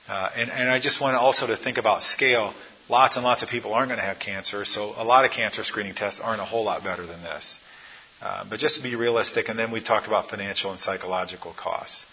[0.09, 2.55] Uh, and, and I just want also to think about scale.
[2.89, 5.63] Lots and lots of people aren't going to have cancer, so a lot of cancer
[5.63, 7.59] screening tests aren't a whole lot better than this.
[8.23, 12.07] Uh, but just to be realistic, and then we talked about financial and psychological costs.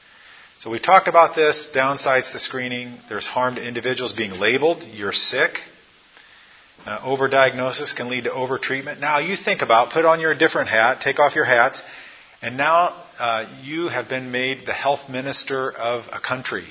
[0.58, 2.94] So we've talked about this, downsides to screening.
[3.10, 5.60] There's harm to individuals being labeled, you're sick.
[6.86, 9.02] Uh, overdiagnosis can lead to overtreatment.
[9.02, 11.82] Now you think about, put on your different hat, take off your hats,
[12.42, 16.66] and now uh, you have been made the health minister of a country.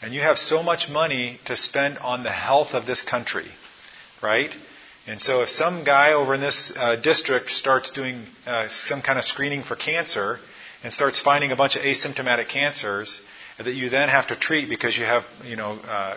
[0.00, 3.46] And you have so much money to spend on the health of this country,
[4.20, 4.50] right?
[5.06, 9.20] And so if some guy over in this uh, district starts doing uh, some kind
[9.20, 10.40] of screening for cancer,
[10.82, 13.20] and starts finding a bunch of asymptomatic cancers
[13.58, 16.16] that you then have to treat because you have, you know, uh,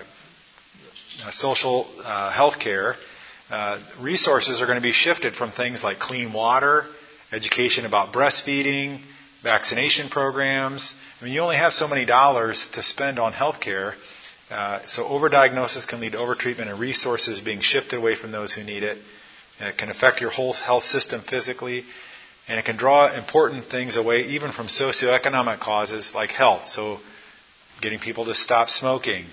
[1.23, 2.95] uh, social uh, health care,
[3.49, 6.85] uh, resources are going to be shifted from things like clean water,
[7.31, 8.99] education about breastfeeding,
[9.43, 10.95] vaccination programs.
[11.21, 13.93] I mean, you only have so many dollars to spend on health care.
[14.49, 18.63] Uh, so overdiagnosis can lead to overtreatment and resources being shifted away from those who
[18.63, 18.97] need it.
[19.59, 21.85] It can affect your whole health system physically.
[22.47, 26.67] And it can draw important things away even from socioeconomic causes like health.
[26.67, 26.99] So,
[27.81, 29.25] getting people to stop smoking,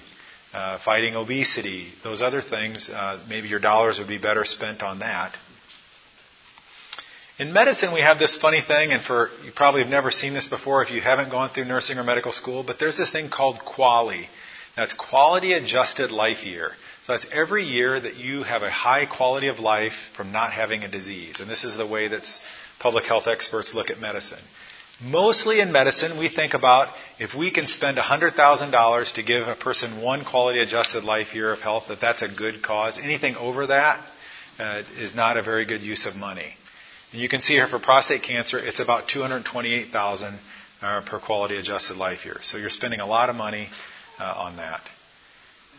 [0.54, 5.00] uh, fighting obesity, those other things, uh, maybe your dollars would be better spent on
[5.00, 5.36] that.
[7.38, 10.48] In medicine, we have this funny thing, and for you probably have never seen this
[10.48, 13.58] before if you haven't gone through nursing or medical school, but there's this thing called
[13.58, 14.26] QALY.
[14.76, 16.72] That's quality adjusted life year.
[17.04, 20.84] So that's every year that you have a high quality of life from not having
[20.84, 21.40] a disease.
[21.40, 22.40] And this is the way that's
[22.82, 24.38] public health experts look at medicine.
[25.04, 30.00] Mostly in medicine, we think about if we can spend $100,000 to give a person
[30.00, 32.98] one quality adjusted life year of health, that that's a good cause.
[32.98, 34.00] Anything over that
[34.58, 36.54] uh, is not a very good use of money.
[37.12, 40.38] And you can see here for prostate cancer, it's about 228,000
[40.82, 42.38] uh, per quality adjusted life year.
[42.40, 43.68] So you're spending a lot of money
[44.20, 44.82] uh, on that.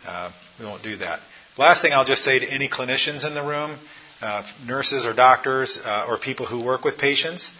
[0.06, 1.20] Uh, we won't do that.
[1.56, 3.78] Last thing I'll just say to any clinicians in the room,
[4.20, 7.52] uh, nurses or doctors uh, or people who work with patients.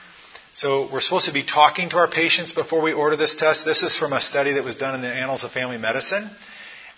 [0.54, 3.64] So we're supposed to be talking to our patients before we order this test.
[3.64, 6.30] This is from a study that was done in the Annals of Family Medicine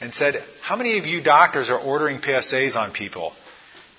[0.01, 3.33] and said, how many of you doctors are ordering PSAs on people?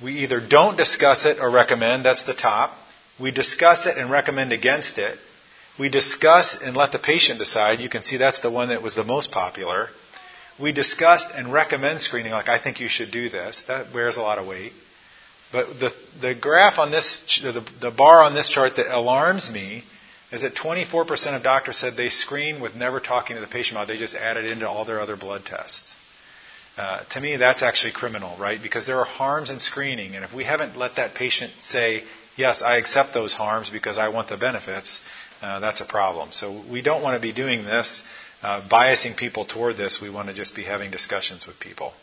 [0.01, 2.71] We either don't discuss it or recommend, that's the top.
[3.19, 5.17] We discuss it and recommend against it.
[5.79, 7.81] We discuss and let the patient decide.
[7.81, 9.89] You can see that's the one that was the most popular.
[10.59, 13.63] We discussed and recommend screening, like I think you should do this.
[13.67, 14.73] That bears a lot of weight.
[15.51, 19.83] But the, the graph on this, the, the bar on this chart that alarms me
[20.31, 23.89] is that 24% of doctors said they screen with never talking to the patient about
[23.89, 23.93] it.
[23.93, 25.95] They just add it into all their other blood tests.
[26.77, 28.61] Uh, to me, that's actually criminal, right?
[28.61, 32.03] Because there are harms in screening, and if we haven't let that patient say,
[32.35, 35.01] yes, I accept those harms because I want the benefits,
[35.41, 36.33] uh, that's a problem.
[36.33, 38.03] So we don't want to be doing this,
[38.43, 40.01] uh, biasing people toward this.
[40.01, 41.93] We want to just be having discussions with people.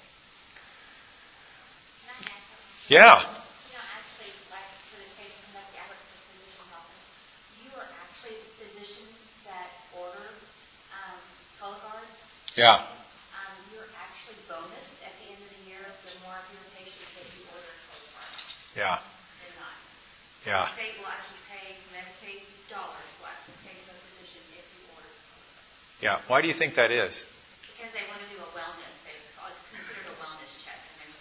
[2.89, 3.17] Yeah.
[3.17, 3.33] You
[3.73, 7.01] know, actually, like for this patient who left the Albert physician's office,
[7.65, 9.17] you are actually the physicians
[9.49, 10.29] that order
[10.93, 11.17] um,
[11.57, 12.13] Cologuards.
[12.61, 12.85] Yeah.
[12.85, 17.09] Um, you're actually bonused at the end of the year the more of your patients
[17.17, 18.37] that you order Cologuard
[18.77, 19.01] Yeah.
[19.01, 19.77] than not.
[20.45, 20.69] Yeah.
[20.69, 25.09] The state will actually pay, Medicaid dollars will actually pay the physician if you order
[25.09, 25.65] Cologuard.
[26.05, 26.21] Yeah.
[26.35, 27.15] Why do you think that is?
[27.79, 29.55] Because they want to do a wellness, they call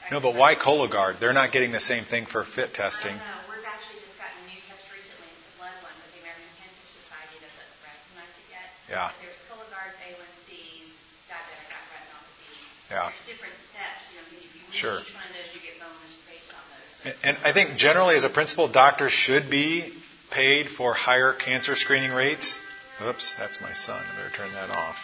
[0.09, 1.21] No, but why Cologuard?
[1.21, 3.13] They're not getting the same thing for fit testing.
[3.13, 3.53] I don't know.
[3.53, 5.29] We've actually just gotten a new test recently.
[5.37, 8.65] It's a blood one, but the American Cancer Society doesn't recognize it yet.
[8.89, 9.13] Yeah.
[9.13, 10.89] But there's Cologuard, A1Cs,
[11.29, 12.49] diabetic retinopathy.
[12.89, 13.13] Yeah.
[13.13, 14.01] There's different steps.
[14.09, 14.97] You know, if you meet Sure.
[14.97, 16.89] each one of those, you get bonus based on those.
[17.05, 19.93] But And I think generally, as a principle, doctors should be
[20.33, 22.57] paid for higher cancer screening rates.
[23.01, 24.03] Oops, that's my son.
[24.03, 24.95] I better turn that off.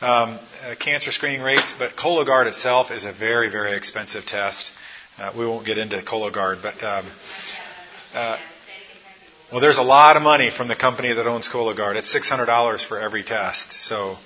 [0.00, 4.70] Um, uh, cancer screening rates, but Cologuard itself is a very, very expensive test.
[5.18, 7.06] Uh, we won't get into Cologuard, but um,
[8.14, 8.38] uh,
[9.50, 11.96] well, there's a lot of money from the company that owns Cologuard.
[11.96, 13.72] It's $600 for every test.
[13.72, 14.16] So,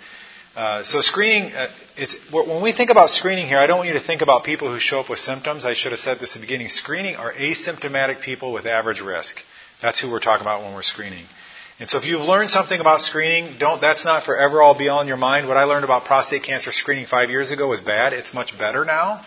[0.57, 3.95] uh, so screening, uh, it's, when we think about screening here, I don't want you
[3.95, 5.65] to think about people who show up with symptoms.
[5.65, 6.69] I should have said this at the beginning.
[6.69, 9.37] Screening are asymptomatic people with average risk.
[9.81, 11.25] That's who we're talking about when we're screening.
[11.81, 15.01] And so if you've learned something about screening, don't, that's not forever all be all
[15.01, 15.49] in your mind.
[15.49, 18.13] What I learned about prostate cancer screening five years ago was bad.
[18.13, 19.25] It's much better now.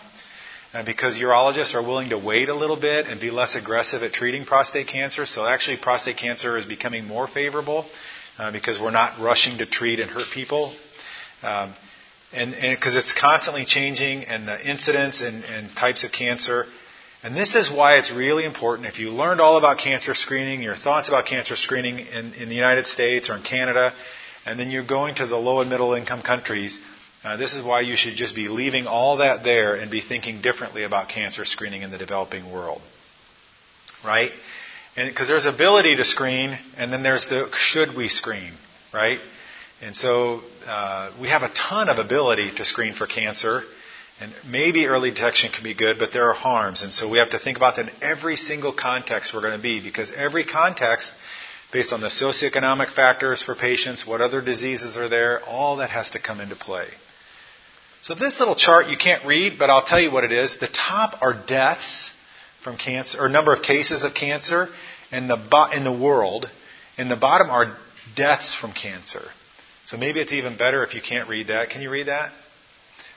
[0.72, 4.12] And because urologists are willing to wait a little bit and be less aggressive at
[4.12, 5.26] treating prostate cancer.
[5.26, 7.86] So actually prostate cancer is becoming more favorable
[8.38, 10.72] uh, because we're not rushing to treat and hurt people.
[11.42, 11.74] Um,
[12.32, 16.66] and because it's constantly changing and the incidence and, and types of cancer.
[17.24, 18.86] And this is why it's really important.
[18.86, 22.54] If you learned all about cancer screening, your thoughts about cancer screening in, in the
[22.54, 23.94] United States or in Canada,
[24.44, 26.82] and then you're going to the low and middle income countries,
[27.24, 30.42] uh, this is why you should just be leaving all that there and be thinking
[30.42, 32.82] differently about cancer screening in the developing world.
[34.04, 34.30] Right?
[34.94, 38.52] Because there's ability to screen, and then there's the should we screen,
[38.92, 39.18] right?
[39.80, 43.62] And so uh, we have a ton of ability to screen for cancer,
[44.20, 47.30] and maybe early detection can be good, but there are harms, and so we have
[47.30, 51.12] to think about that in every single context we're going to be, because every context,
[51.72, 56.10] based on the socioeconomic factors for patients, what other diseases are there, all that has
[56.10, 56.86] to come into play.
[58.02, 60.58] So this little chart you can't read, but I'll tell you what it is.
[60.58, 62.10] The top are deaths
[62.62, 64.68] from cancer, or number of cases of cancer
[65.10, 66.48] in the in the world,
[66.96, 67.76] and the bottom are
[68.14, 69.22] deaths from cancer.
[69.86, 71.70] So maybe it's even better if you can't read that.
[71.70, 72.30] Can you read that?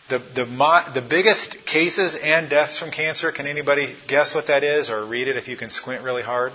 [0.10, 0.46] The the
[0.94, 3.32] the biggest cases and deaths from cancer.
[3.32, 6.54] Can anybody guess what that is, or read it if you can squint really hard?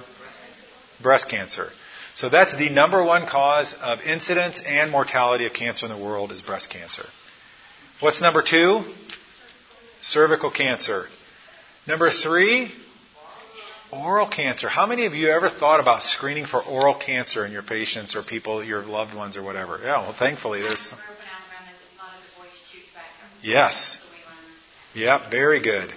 [1.02, 1.70] Breast cancer.
[2.14, 6.30] So that's the number one cause of incidence and mortality of cancer in the world
[6.30, 7.06] is breast cancer.
[8.00, 8.84] What's number two?
[10.02, 11.06] Cervical cancer.
[11.86, 12.70] Number three,
[13.92, 14.68] oral cancer.
[14.68, 18.22] How many of you ever thought about screening for oral cancer in your patients or
[18.22, 19.78] people, your loved ones or whatever?
[19.82, 20.92] Yeah, well, thankfully there's.
[20.92, 23.06] Urban Alabama, a lot of the boys shoot back.
[23.42, 23.98] Yes.
[24.94, 25.92] Yep, very good.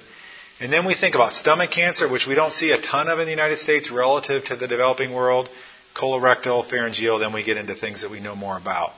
[0.60, 3.26] And then we think about stomach cancer, which we don't see a ton of in
[3.26, 5.50] the United States relative to the developing world,
[5.94, 8.92] colorectal, pharyngeal, then we get into things that we know more about.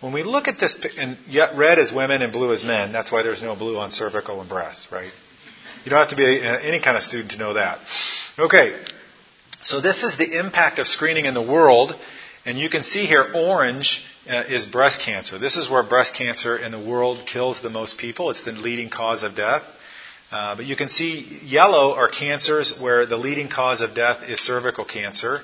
[0.00, 3.10] When we look at this, and yet red is women and blue is men, that's
[3.12, 5.10] why there's no blue on cervical and breast, right?
[5.84, 7.78] You don't have to be a, any kind of student to know that.
[8.38, 8.78] Okay,
[9.60, 11.94] so this is the impact of screening in the world,
[12.44, 15.38] and you can see here orange uh, is breast cancer.
[15.38, 18.30] This is where breast cancer in the world kills the most people.
[18.30, 19.62] It's the leading cause of death.
[20.30, 24.38] Uh, but you can see yellow are cancers where the leading cause of death is
[24.40, 25.40] cervical cancer.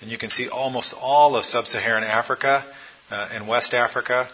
[0.00, 2.64] And you can see almost all of sub Saharan Africa
[3.10, 4.28] uh, and West Africa.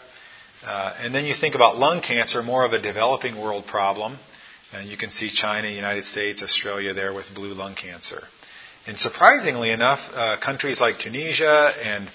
[0.65, 4.17] Uh, and then you think about lung cancer, more of a developing world problem.
[4.73, 8.21] And you can see China, United States, Australia there with blue lung cancer.
[8.87, 12.09] And surprisingly enough, uh, countries like Tunisia and,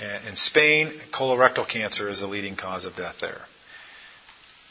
[0.00, 3.40] and Spain, colorectal cancer is the leading cause of death there.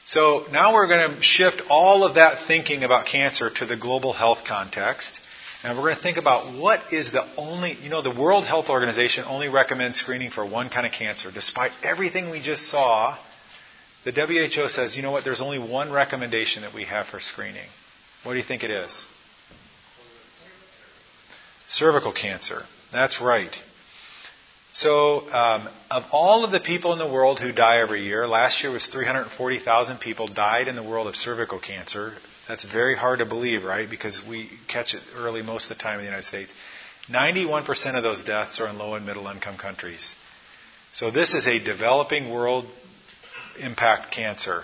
[0.06, 4.14] So now we're going to shift all of that thinking about cancer to the global
[4.14, 5.20] health context.
[5.64, 8.70] And we're going to think about what is the only, you know, the World Health
[8.70, 11.32] Organization only recommends screening for one kind of cancer.
[11.32, 13.18] Despite everything we just saw,
[14.04, 17.66] the WHO says, you know what, there's only one recommendation that we have for screening.
[18.24, 19.08] What do you think it is?
[21.68, 22.62] Cervical cancer.
[22.92, 23.56] That's right.
[24.76, 28.62] So, um, of all of the people in the world who die every year, last
[28.62, 32.12] year was 340,000 people died in the world of cervical cancer.
[32.50, 33.90] That's very hard to believe, right?
[33.90, 36.54] Because we catch it early most of the time in the United States.
[37.10, 40.14] 91% of those deaths are in low and middle income countries.
[40.92, 42.66] So this is a developing world
[43.58, 44.64] impact cancer.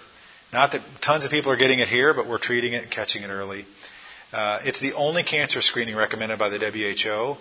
[0.52, 3.24] Not that tons of people are getting it here, but we're treating it and catching
[3.24, 3.64] it early.
[4.34, 7.38] Uh, it's the only cancer screening recommended by the WHO.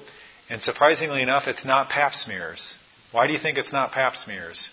[0.50, 2.76] And surprisingly enough, it's not pap smears.
[3.12, 4.68] Why do you think it's not pap smears?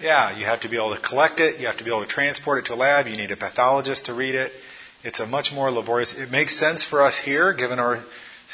[0.00, 1.60] Yeah, you have to be able to collect it.
[1.60, 3.06] You have to be able to transport it to a lab.
[3.06, 4.50] You need a pathologist to read it.
[5.04, 6.14] It's a much more laborious.
[6.14, 8.02] It makes sense for us here, given our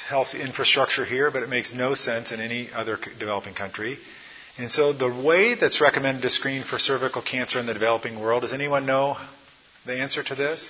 [0.09, 3.99] health infrastructure here, but it makes no sense in any other developing country.
[4.59, 8.43] And so the way that's recommended to screen for cervical cancer in the developing world,
[8.43, 9.17] does anyone know
[9.85, 10.69] the answer to this?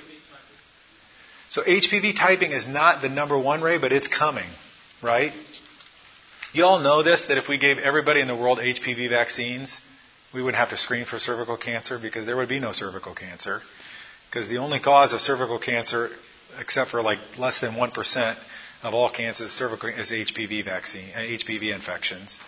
[1.49, 4.49] So HPV typing is not the number one way, but it's coming,
[5.03, 5.33] right?
[6.53, 9.81] You all know this that if we gave everybody in the world HPV vaccines,
[10.35, 13.61] we wouldn't have to screen for cervical cancer because there would be no cervical cancer.
[14.29, 16.11] Because the only cause of cervical cancer,
[16.59, 18.37] except for like less than 1%
[18.83, 22.39] of all cancers, cervical is HPV vaccine, uh, HPV infections.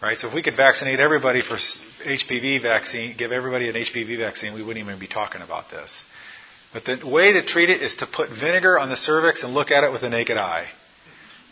[0.00, 0.16] Right?
[0.16, 4.62] So if we could vaccinate everybody for HPV vaccine, give everybody an HPV vaccine, we
[4.62, 6.06] wouldn't even be talking about this.
[6.72, 9.70] But the way to treat it is to put vinegar on the cervix and look
[9.70, 10.66] at it with the naked eye.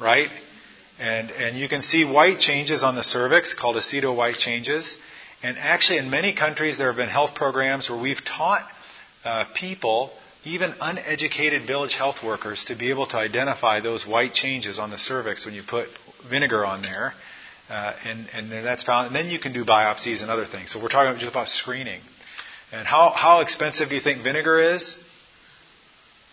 [0.01, 0.29] Right?
[0.99, 4.97] And, and you can see white changes on the cervix called aceto white changes.
[5.43, 8.67] And actually, in many countries, there have been health programs where we've taught
[9.25, 10.11] uh, people,
[10.45, 14.99] even uneducated village health workers, to be able to identify those white changes on the
[14.99, 15.89] cervix when you put
[16.29, 17.13] vinegar on there.
[17.69, 19.09] Uh, and, and then that's found.
[19.09, 20.73] And then you can do biopsies and other things.
[20.73, 22.01] So we're talking just about screening.
[22.73, 24.97] And how, how expensive do you think vinegar is?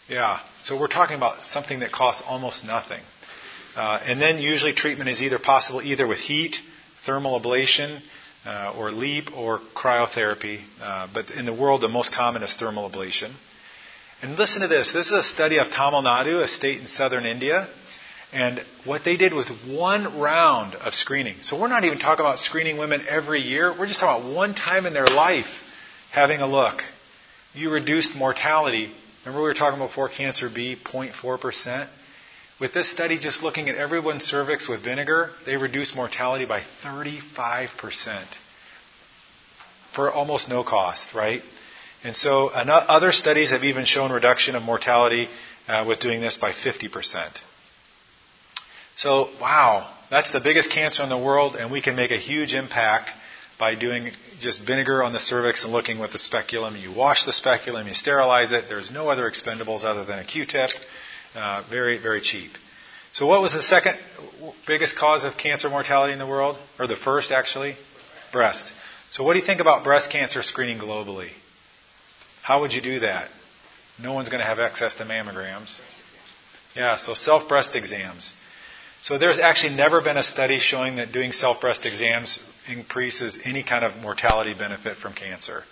[0.09, 0.39] Yeah.
[0.63, 3.01] So we're talking about something that costs almost nothing.
[3.75, 6.57] Uh, and then usually treatment is either possible either with heat,
[7.05, 8.01] thermal ablation,
[8.45, 10.59] uh, or LEEP, or cryotherapy.
[10.81, 13.31] Uh, but in the world, the most common is thermal ablation.
[14.21, 14.91] And listen to this.
[14.91, 17.67] This is a study of Tamil Nadu, a state in southern India.
[18.33, 21.35] And what they did was one round of screening.
[21.41, 23.71] So we're not even talking about screening women every year.
[23.77, 25.47] We're just talking about one time in their life
[26.11, 26.81] having a look.
[27.53, 28.91] You reduced mortality.
[29.25, 31.87] Remember we were talking before cancer B, 0.4%?
[32.59, 38.25] With this study, just looking at everyone's cervix with vinegar, they reduced mortality by 35%
[39.93, 41.41] for almost no cost, right?
[42.03, 45.29] And so other studies have even shown reduction of mortality
[45.67, 47.29] uh, with doing this by 50%.
[48.95, 52.53] So, wow, that's the biggest cancer in the world, and we can make a huge
[52.53, 53.09] impact
[53.59, 56.75] by doing just vinegar on the cervix and looking with the speculum.
[56.75, 58.65] You wash the speculum, you sterilize it.
[58.67, 60.71] There's no other expendables other than a Q-tip.
[61.35, 62.51] Uh, very, very cheap.
[63.11, 63.97] So, what was the second
[64.65, 66.57] biggest cause of cancer mortality in the world?
[66.79, 67.75] Or the first, actually?
[68.31, 68.73] Breast.
[69.11, 71.29] So, what do you think about breast cancer screening globally?
[72.41, 73.29] How would you do that?
[74.01, 75.79] No one's going to have access to mammograms.
[76.75, 78.33] Yeah, so self breast exams.
[79.01, 83.63] So there's actually never been a study showing that doing self breast exams increases any
[83.63, 85.63] kind of mortality benefit from cancer.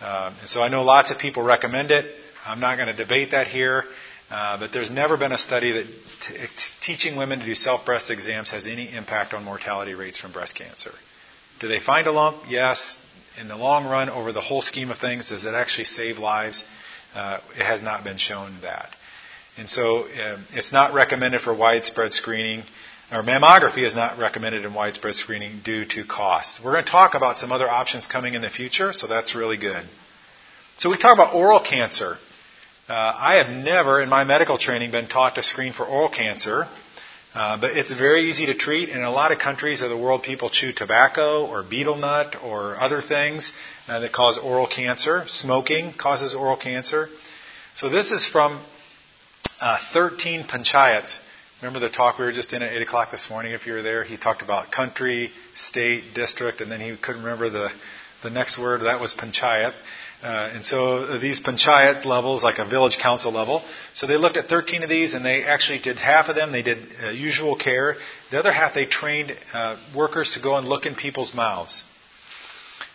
[0.00, 2.06] Um, and so I know lots of people recommend it.
[2.46, 3.84] I'm not going to debate that here.
[4.30, 5.86] Uh, but there's never been a study that
[6.20, 6.46] t- t-
[6.80, 10.54] teaching women to do self breast exams has any impact on mortality rates from breast
[10.54, 10.92] cancer.
[11.58, 12.44] Do they find a lump?
[12.48, 12.96] Yes.
[13.40, 16.64] In the long run, over the whole scheme of things, does it actually save lives?
[17.14, 18.94] Uh, it has not been shown that.
[19.56, 22.62] And so um, it's not recommended for widespread screening,
[23.12, 26.62] or mammography is not recommended in widespread screening due to cost.
[26.62, 29.56] We're going to talk about some other options coming in the future, so that's really
[29.56, 29.82] good.
[30.76, 32.16] So we talk about oral cancer.
[32.88, 36.68] Uh, I have never in my medical training been taught to screen for oral cancer.
[37.32, 38.88] Uh, but it's very easy to treat.
[38.88, 42.80] In a lot of countries of the world, people chew tobacco or betel nut or
[42.80, 43.52] other things
[43.86, 45.24] uh, that cause oral cancer.
[45.28, 47.08] Smoking causes oral cancer.
[47.74, 48.60] So this is from
[49.60, 51.20] uh, 13 panchayats.
[51.62, 53.82] Remember the talk we were just in at 8 o'clock this morning, if you were
[53.82, 54.02] there?
[54.02, 57.70] He talked about country, state, district, and then he couldn't remember the,
[58.22, 58.80] the next word.
[58.80, 59.74] That was panchayat.
[60.22, 64.46] Uh, and so these panchayat levels, like a village council level, so they looked at
[64.46, 67.96] 13 of these and they actually did half of them, they did uh, usual care.
[68.30, 71.84] The other half, they trained uh, workers to go and look in people's mouths.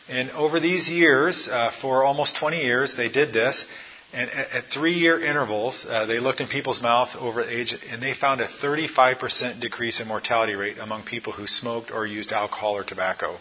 [0.09, 3.67] And over these years, uh, for almost 20 years, they did this.
[4.15, 8.39] And at, three-year intervals, uh, they looked in people's mouth over age, and they found
[8.39, 13.35] a 35% decrease in mortality rate among people who smoked or used alcohol or tobacco.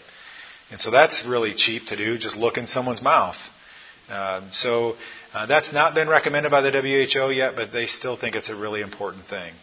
[0.73, 3.37] And so that's really cheap to do, just look in someone's mouth.
[4.11, 4.97] Um, so
[5.33, 8.57] uh, that's not been recommended by the WHO yet, but they still think it's a
[8.57, 9.55] really important thing.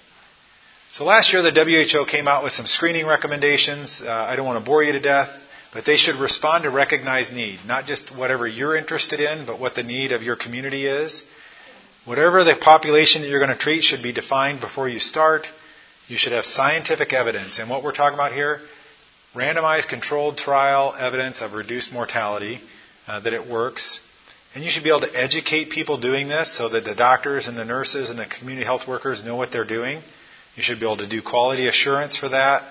[0.94, 4.02] So last year, the WHO came out with some screening recommendations.
[4.02, 5.30] Uh, I don't want to bore you to death.
[5.74, 9.76] But they should respond to recognized need, not just whatever you're interested in, but what
[9.76, 11.24] the need of your community is.
[12.04, 15.48] Whatever the population that you're going to treat should be defined before you start.
[16.08, 17.60] You should have scientific evidence.
[17.60, 18.60] And what we're talking about here,
[19.34, 22.60] randomized controlled trial evidence of reduced mortality,
[23.08, 24.02] uh, that it works.
[24.54, 27.58] And you should be able to educate people doing this so that the doctors and
[27.58, 30.02] the nurses and the community health workers know what they're doing.
[30.56, 32.64] You should be able to do quality assurance for that.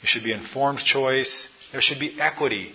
[0.00, 1.48] You should be informed choice.
[1.72, 2.72] There should be equity.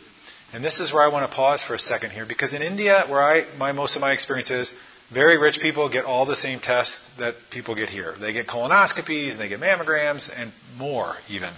[0.54, 3.06] And this is where I want to pause for a second here, because in India,
[3.08, 4.74] where I, my, most of my experience is,
[5.14, 8.14] very rich people get all the same tests that people get here.
[8.20, 11.52] They get colonoscopies, and they get mammograms, and more even.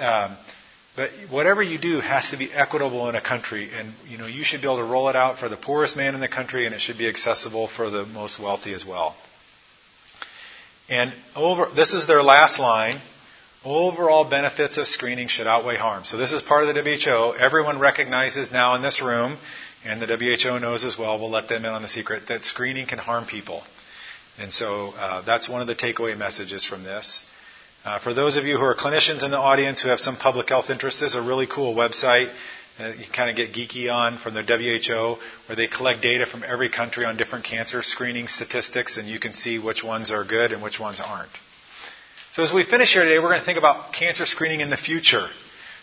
[0.00, 0.36] Um,
[0.98, 4.42] But whatever you do has to be equitable in a country, and you know you
[4.42, 6.74] should be able to roll it out for the poorest man in the country, and
[6.74, 9.14] it should be accessible for the most wealthy as well.
[10.88, 13.00] And over this is their last line.
[13.70, 16.04] Overall benefits of screening should outweigh harm.
[16.04, 17.34] So this is part of the WHO.
[17.38, 19.36] Everyone recognizes now in this room,
[19.84, 21.18] and the WHO knows as well.
[21.18, 23.62] We'll let them in on the secret that screening can harm people.
[24.38, 27.22] And so uh, that's one of the takeaway messages from this.
[27.84, 30.48] Uh, for those of you who are clinicians in the audience who have some public
[30.48, 32.32] health interests, this is a really cool website
[32.78, 36.42] that you kind of get geeky on from the WHO, where they collect data from
[36.42, 40.52] every country on different cancer screening statistics, and you can see which ones are good
[40.52, 41.30] and which ones aren't.
[42.38, 44.76] So as we finish here today, we're going to think about cancer screening in the
[44.76, 45.26] future.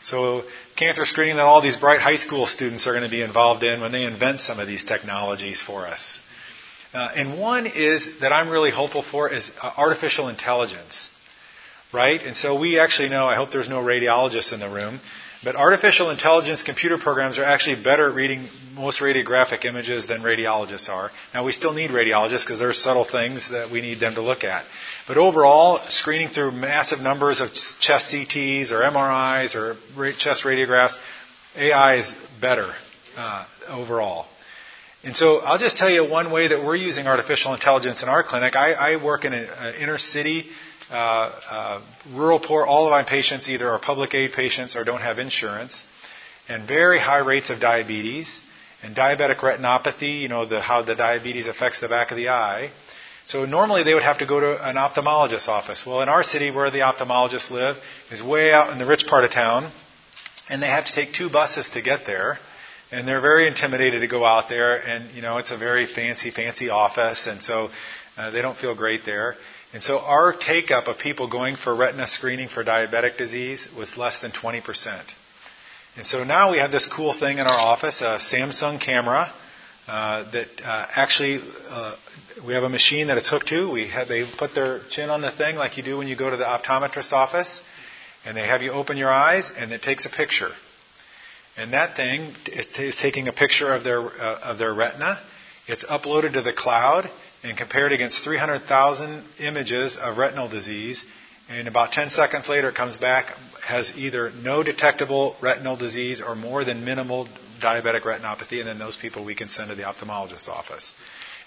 [0.04, 0.46] So
[0.78, 3.82] cancer screening that all these bright high school students are going to be involved in
[3.82, 6.22] when they invent some of these technologies for us.
[6.94, 11.10] Uh, and one is that I'm really hopeful for is uh, artificial intelligence,
[11.92, 12.22] right?
[12.24, 13.26] And so we actually know.
[13.26, 15.02] I hope there's no radiologists in the room.
[15.44, 20.90] But artificial intelligence computer programs are actually better at reading most radiographic images than radiologists
[20.90, 21.12] are.
[21.34, 24.22] Now, we still need radiologists because there are subtle things that we need them to
[24.22, 24.66] look at.
[25.08, 29.78] But overall, screening through massive numbers of chest CTs or MRIs or
[30.14, 30.96] chest radiographs,
[31.56, 32.74] AI is better
[33.16, 34.26] uh, overall.
[35.04, 38.24] And so I'll just tell you one way that we're using artificial intelligence in our
[38.24, 38.56] clinic.
[38.56, 40.48] I, I work in an inner city
[40.92, 41.82] uh, uh,
[42.14, 45.84] rural poor, all of my patients either are public aid patients or don't have insurance,
[46.48, 48.42] and very high rates of diabetes
[48.84, 50.22] and diabetic retinopathy.
[50.22, 52.70] You know the, how the diabetes affects the back of the eye.
[53.26, 55.84] So normally they would have to go to an ophthalmologist's office.
[55.86, 57.78] Well, in our city where the ophthalmologists live
[58.12, 59.72] is way out in the rich part of town,
[60.48, 62.38] and they have to take two buses to get there.
[62.92, 66.30] And they're very intimidated to go out there, and you know it's a very fancy,
[66.30, 67.72] fancy office, and so
[68.16, 69.36] uh, they don't feel great there.
[69.74, 73.98] And so our take up of people going for retina screening for diabetic disease was
[73.98, 75.02] less than 20%.
[75.98, 79.34] And so now we have this cool thing in our office, a Samsung camera
[79.88, 81.96] uh, that uh, actually uh,
[82.46, 83.72] we have a machine that it's hooked to.
[83.72, 86.30] We have, they put their chin on the thing like you do when you go
[86.30, 87.62] to the optometrist's office,
[88.26, 90.50] and they have you open your eyes, and it takes a picture.
[91.58, 95.22] And that thing is, is taking a picture of their uh, of their retina.
[95.68, 97.10] It's uploaded to the cloud,
[97.44, 101.06] and compared against 300,000 images of retinal disease.
[101.48, 103.28] And about 10 seconds later, it comes back,
[103.64, 107.28] has either no detectable retinal disease or more than minimal
[107.62, 110.94] diabetic retinopathy, and then those people we can send to the ophthalmologist's office.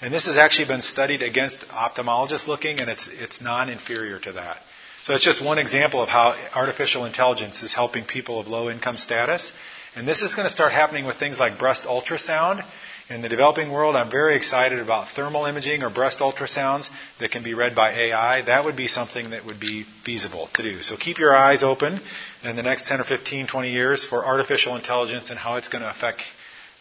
[0.01, 4.33] And this has actually been studied against ophthalmologists looking, and it's, it's non inferior to
[4.33, 4.59] that.
[5.03, 8.97] So it's just one example of how artificial intelligence is helping people of low income
[8.97, 9.53] status.
[9.97, 12.65] And this is going to start happening with things like breast ultrasound
[13.11, 16.91] in the developing world, I'm very excited about thermal imaging or breast ultrasounds
[17.21, 18.43] that can be read by AI.
[18.43, 20.83] That would be something that would be feasible to do.
[20.83, 22.01] So keep your eyes open
[22.45, 25.82] in the next 10 or 15, 20 years for artificial intelligence and how it's going
[25.82, 26.22] to affect,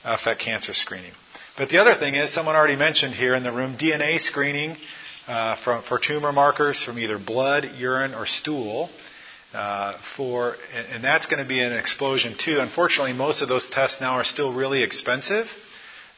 [0.03, 1.11] affect cancer screening.
[1.57, 4.77] But the other thing is, someone already mentioned here in the room, DNA screening
[5.27, 8.89] uh, for, tumor markers from either blood, urine, or stool.
[9.53, 10.55] Uh, for
[10.93, 12.59] and that's going to be an explosion too.
[12.59, 15.47] Unfortunately, most of those tests now are still really expensive.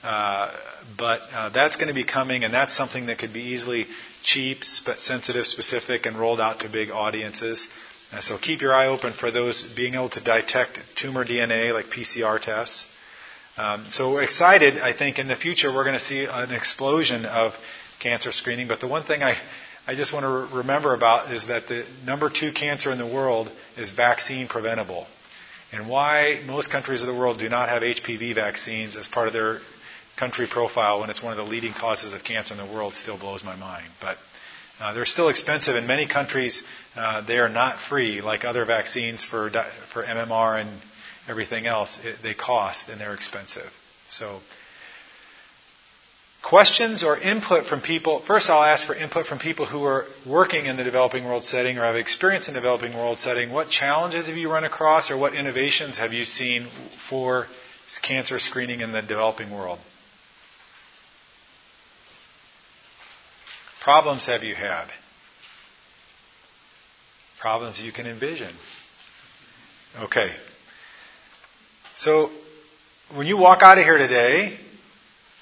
[0.04, 0.52] Uh,
[0.98, 3.86] but uh, that's going to be coming, and that's something that could be easily
[4.24, 7.68] cheap, sensitive, specific, and rolled out to big audiences.
[8.22, 12.42] So keep your eye open for those being able to detect tumor DNA, like PCR
[12.42, 12.88] tests.
[13.58, 14.80] Um, so we're excited.
[14.80, 17.54] I think in the future we're going to see an explosion of
[18.00, 18.68] cancer screening.
[18.68, 19.38] But the one thing I
[19.90, 23.08] I just want to re- remember about is that the number two cancer in the
[23.08, 25.08] world is vaccine preventable.
[25.72, 29.34] And why most countries of the world do not have HPV vaccines as part of
[29.34, 29.62] their
[30.16, 33.18] country profile when it's one of the leading causes of cancer in the world still
[33.18, 33.86] blows my mind.
[34.00, 34.18] But
[34.80, 35.76] uh, they're still expensive.
[35.76, 36.64] In many countries,
[36.96, 39.50] uh, they are not free, like other vaccines for
[39.92, 40.70] for MMR and
[41.28, 42.00] everything else.
[42.04, 43.70] It, they cost and they're expensive.
[44.08, 44.40] So,
[46.42, 48.22] questions or input from people.
[48.22, 51.78] First, I'll ask for input from people who are working in the developing world setting
[51.78, 53.52] or have experience in the developing world setting.
[53.52, 56.68] What challenges have you run across, or what innovations have you seen
[57.10, 57.48] for
[58.02, 59.80] cancer screening in the developing world?
[63.90, 64.86] Problems have you had?
[67.40, 68.54] Problems you can envision.
[70.00, 70.30] Okay.
[71.96, 72.30] So,
[73.16, 74.56] when you walk out of here today,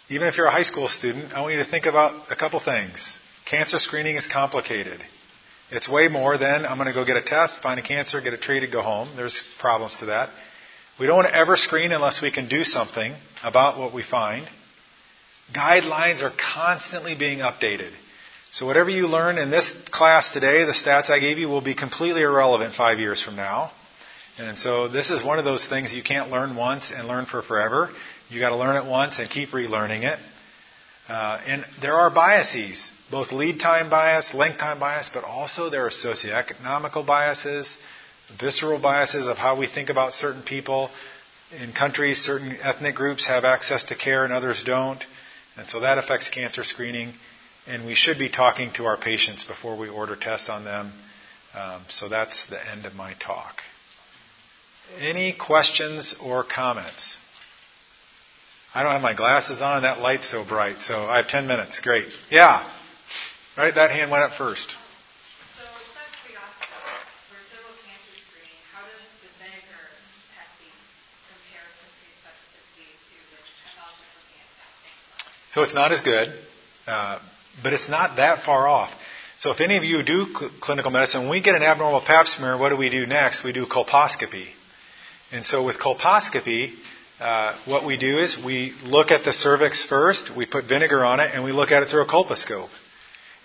[0.08, 2.62] even if you're a high school student, I want you to think about a couple
[2.62, 3.20] things.
[3.46, 5.02] Cancer screening is complicated.
[5.70, 8.32] It's way more than I'm going to go get a test, find a cancer, get
[8.32, 9.10] it treated, go home.
[9.18, 10.30] There's problems to that.
[10.98, 14.48] We don't want to ever screen unless we can do something about what we find.
[15.54, 17.92] Guidelines are constantly being updated.
[18.52, 21.76] So whatever you learn in this class today, the stats I gave you will be
[21.76, 23.72] completely irrelevant five years from now.
[24.38, 27.42] And so this is one of those things you can't learn once and learn for
[27.42, 27.90] forever.
[28.30, 30.20] You got to learn it once and keep relearning it.
[31.10, 35.86] Uh, and there are biases, both lead time bias, length time bias, but also there
[35.86, 37.78] are socioeconomical biases,
[38.40, 40.90] visceral biases of how we think about certain people.
[41.62, 45.04] In countries, certain ethnic groups have access to care and others don't.
[45.58, 47.14] And so that affects cancer screening.
[47.68, 50.92] And we should be talking to our patients before we order tests on them.
[51.54, 53.62] Um, so that's the end of my talk.
[55.00, 57.18] Any questions or comments?
[58.74, 59.78] I don't have my glasses on.
[59.78, 60.82] and That light's so bright.
[60.82, 61.80] So I have 10 minutes.
[61.82, 62.06] Great.
[62.30, 62.64] Yeah.
[63.58, 64.70] Right, that hand went up first.
[64.70, 64.76] So,
[65.66, 66.70] such curiosity,
[67.26, 69.82] for cervical cancer screening, how does the vinegar
[70.38, 70.78] testing
[71.26, 74.94] compare since it's specificity to the pathologist looking at fasting?
[75.58, 76.30] So it's not as good,
[76.86, 77.18] uh,
[77.64, 78.92] but it's not that far off.
[79.38, 82.28] So if any of you do cl- clinical medicine, when we get an abnormal pap
[82.28, 83.44] smear, what do we do next?
[83.44, 84.48] We do colposcopy.
[85.32, 86.74] And so with colposcopy,
[87.20, 91.20] uh, what we do is we look at the cervix first, we put vinegar on
[91.20, 92.70] it, and we look at it through a colposcope.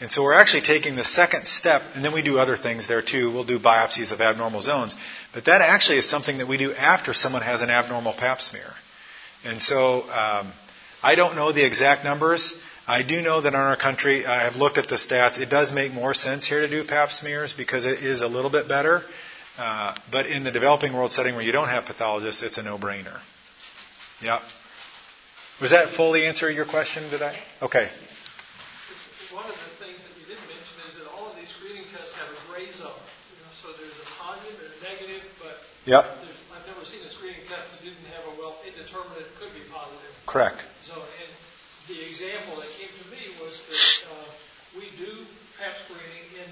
[0.00, 3.02] And so we're actually taking the second step, and then we do other things there
[3.02, 3.30] too.
[3.30, 4.96] We'll do biopsies of abnormal zones.
[5.32, 8.72] But that actually is something that we do after someone has an abnormal pap smear.
[9.44, 10.52] And so um,
[11.02, 12.54] I don't know the exact numbers.
[12.86, 15.38] I do know that in our country, I have looked at the stats.
[15.38, 18.50] It does make more sense here to do pap smears because it is a little
[18.50, 19.02] bit better.
[19.58, 23.20] Uh, but in the developing world setting where you don't have pathologists, it's a no-brainer.
[24.22, 24.40] Yep.
[25.60, 27.08] Was that fully answer your question?
[27.10, 27.38] Did I?
[27.60, 27.86] Okay.
[29.30, 32.16] One of the things that you didn't mention is that all of these screening tests
[32.18, 32.90] have a gray zone.
[32.90, 36.02] You know, so there's a positive and a negative, but Yep.
[36.02, 40.12] I've never seen a screening test that didn't have a well indeterminate could be positive
[40.26, 40.62] Correct.
[40.82, 40.98] zone.
[41.02, 41.30] And
[41.92, 44.28] the example that came to me was that uh,
[44.78, 45.10] we do
[45.58, 46.48] pap screening in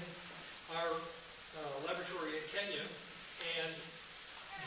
[0.75, 2.83] our uh, laboratory in Kenya,
[3.59, 3.71] and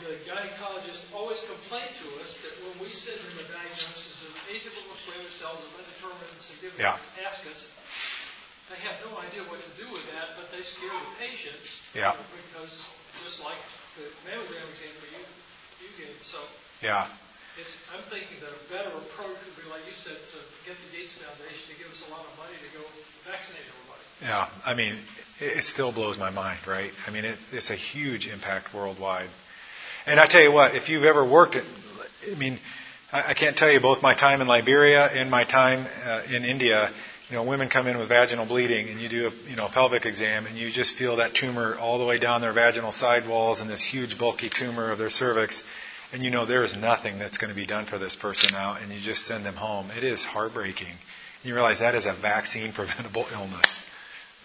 [0.05, 4.93] the gynecologist always complained to us that when we send them a diagnosis of atypical
[5.01, 7.25] squamous cells of undetermined significance, Yeah.
[7.25, 7.65] ask us,
[8.69, 11.69] they have no idea what to do with that, but they scare the patients.
[11.97, 12.13] Yeah.
[12.53, 12.73] Because
[13.25, 13.57] just like
[13.97, 15.23] the mammogram example you,
[15.81, 16.37] you gave, so
[16.85, 17.09] Yeah.
[17.57, 20.37] it's, I'm thinking that a better approach would be, like you said, to
[20.69, 22.85] get the Gates Foundation to give us a lot of money to go
[23.25, 24.05] vaccinate everybody.
[24.21, 24.49] Yeah.
[24.65, 24.97] I mean,
[25.41, 26.91] it, it still blows my mind, right?
[27.05, 29.29] I mean, it, it's a huge impact worldwide.
[30.05, 31.63] And I tell you what, if you've ever worked at,
[32.31, 32.59] I mean,
[33.11, 36.45] I, I can't tell you both my time in Liberia and my time uh, in
[36.45, 36.91] India.
[37.29, 40.05] You know, women come in with vaginal bleeding, and you do a you know pelvic
[40.05, 43.61] exam, and you just feel that tumor all the way down their vaginal side walls,
[43.61, 45.63] and this huge bulky tumor of their cervix,
[46.13, 48.75] and you know there is nothing that's going to be done for this person now,
[48.79, 49.89] and you just send them home.
[49.97, 50.87] It is heartbreaking.
[50.87, 53.85] And you realize that is a vaccine preventable illness,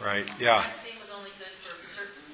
[0.03, 0.25] right?
[0.41, 0.65] Yeah.
[0.65, 2.25] Vaccine was only good for certain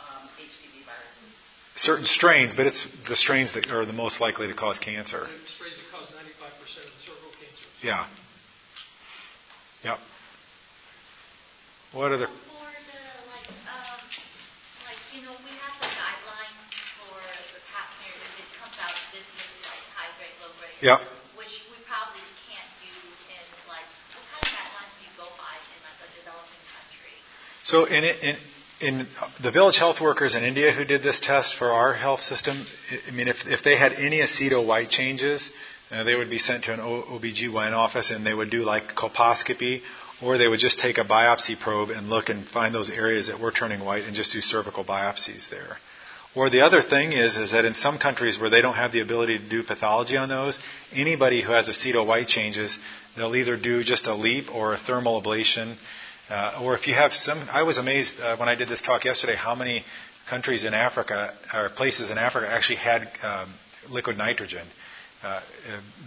[0.00, 1.36] um, HPV viruses.
[1.76, 5.26] Certain strains, but it's the strains that are the most likely to cause cancer.
[5.56, 7.66] Strains that cause 95% of the cervical cancer.
[7.82, 8.06] Yeah.
[9.84, 9.98] Yep.
[11.92, 12.26] What other?
[12.28, 13.00] For the,
[13.32, 13.98] like, um,
[15.16, 16.54] you know, we have the guideline
[17.00, 20.76] for the pap smear, if it comes out, this is like high grade, low grade.
[20.84, 21.00] Yep.
[21.34, 22.92] Which we probably can't do
[23.32, 27.16] in, like, what kind of guidelines do you go by in like a developing country?
[27.64, 28.36] So in in
[28.80, 29.06] in
[29.42, 32.64] the village health workers in India who did this test for our health system,
[33.06, 35.50] I mean, if if they had any aceto white changes,
[35.90, 39.82] uh, they would be sent to an OBGYN office and they would do like colposcopy,
[40.22, 43.38] or they would just take a biopsy probe and look and find those areas that
[43.38, 45.76] were turning white and just do cervical biopsies there.
[46.34, 49.00] Or the other thing is, is that in some countries where they don't have the
[49.00, 50.60] ability to do pathology on those,
[50.92, 52.78] anybody who has aceto white changes,
[53.16, 55.74] they'll either do just a LEEP or a thermal ablation.
[56.30, 59.04] Uh, or if you have some, I was amazed uh, when I did this talk
[59.04, 59.84] yesterday how many
[60.28, 63.52] countries in Africa or places in Africa actually had um,
[63.90, 64.64] liquid nitrogen.
[65.24, 65.40] Uh, uh,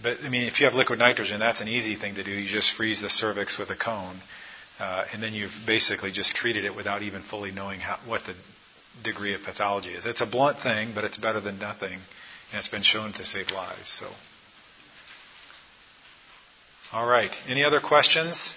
[0.02, 2.30] but I mean, if you have liquid nitrogen, that's an easy thing to do.
[2.30, 4.16] You just freeze the cervix with a cone,
[4.80, 8.34] uh, and then you've basically just treated it without even fully knowing how, what the
[9.04, 10.06] degree of pathology is.
[10.06, 13.50] It's a blunt thing, but it's better than nothing, and it's been shown to save
[13.50, 13.90] lives.
[14.00, 14.06] So,
[16.92, 17.30] all right.
[17.46, 18.56] Any other questions?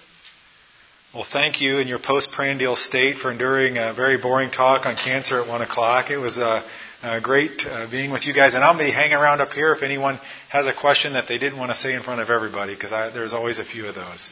[1.14, 5.40] Well, thank you in your postprandial state for enduring a very boring talk on cancer
[5.40, 6.10] at one o'clock.
[6.10, 6.62] It was uh,
[7.02, 9.82] uh, great uh, being with you guys, and I'll be hanging around up here if
[9.82, 12.90] anyone has a question that they didn't want to say in front of everybody, because
[13.14, 14.28] there's always a few of those.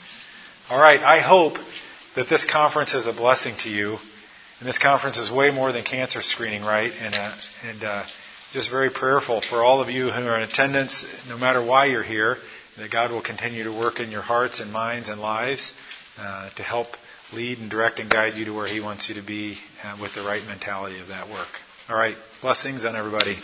[0.69, 1.01] All right.
[1.01, 1.55] I hope
[2.15, 3.97] that this conference is a blessing to you,
[4.61, 6.93] and this conference is way more than cancer screening, right?
[7.01, 8.07] And uh, and
[8.53, 12.03] just very prayerful for all of you who are in attendance, no matter why you're
[12.03, 12.37] here,
[12.77, 15.73] that God will continue to work in your hearts and minds and lives
[16.19, 16.89] uh, to help
[17.33, 20.15] lead and direct and guide you to where He wants you to be uh, with
[20.15, 21.49] the right mentality of that work.
[21.89, 22.17] All right.
[22.43, 23.37] Blessings on everybody.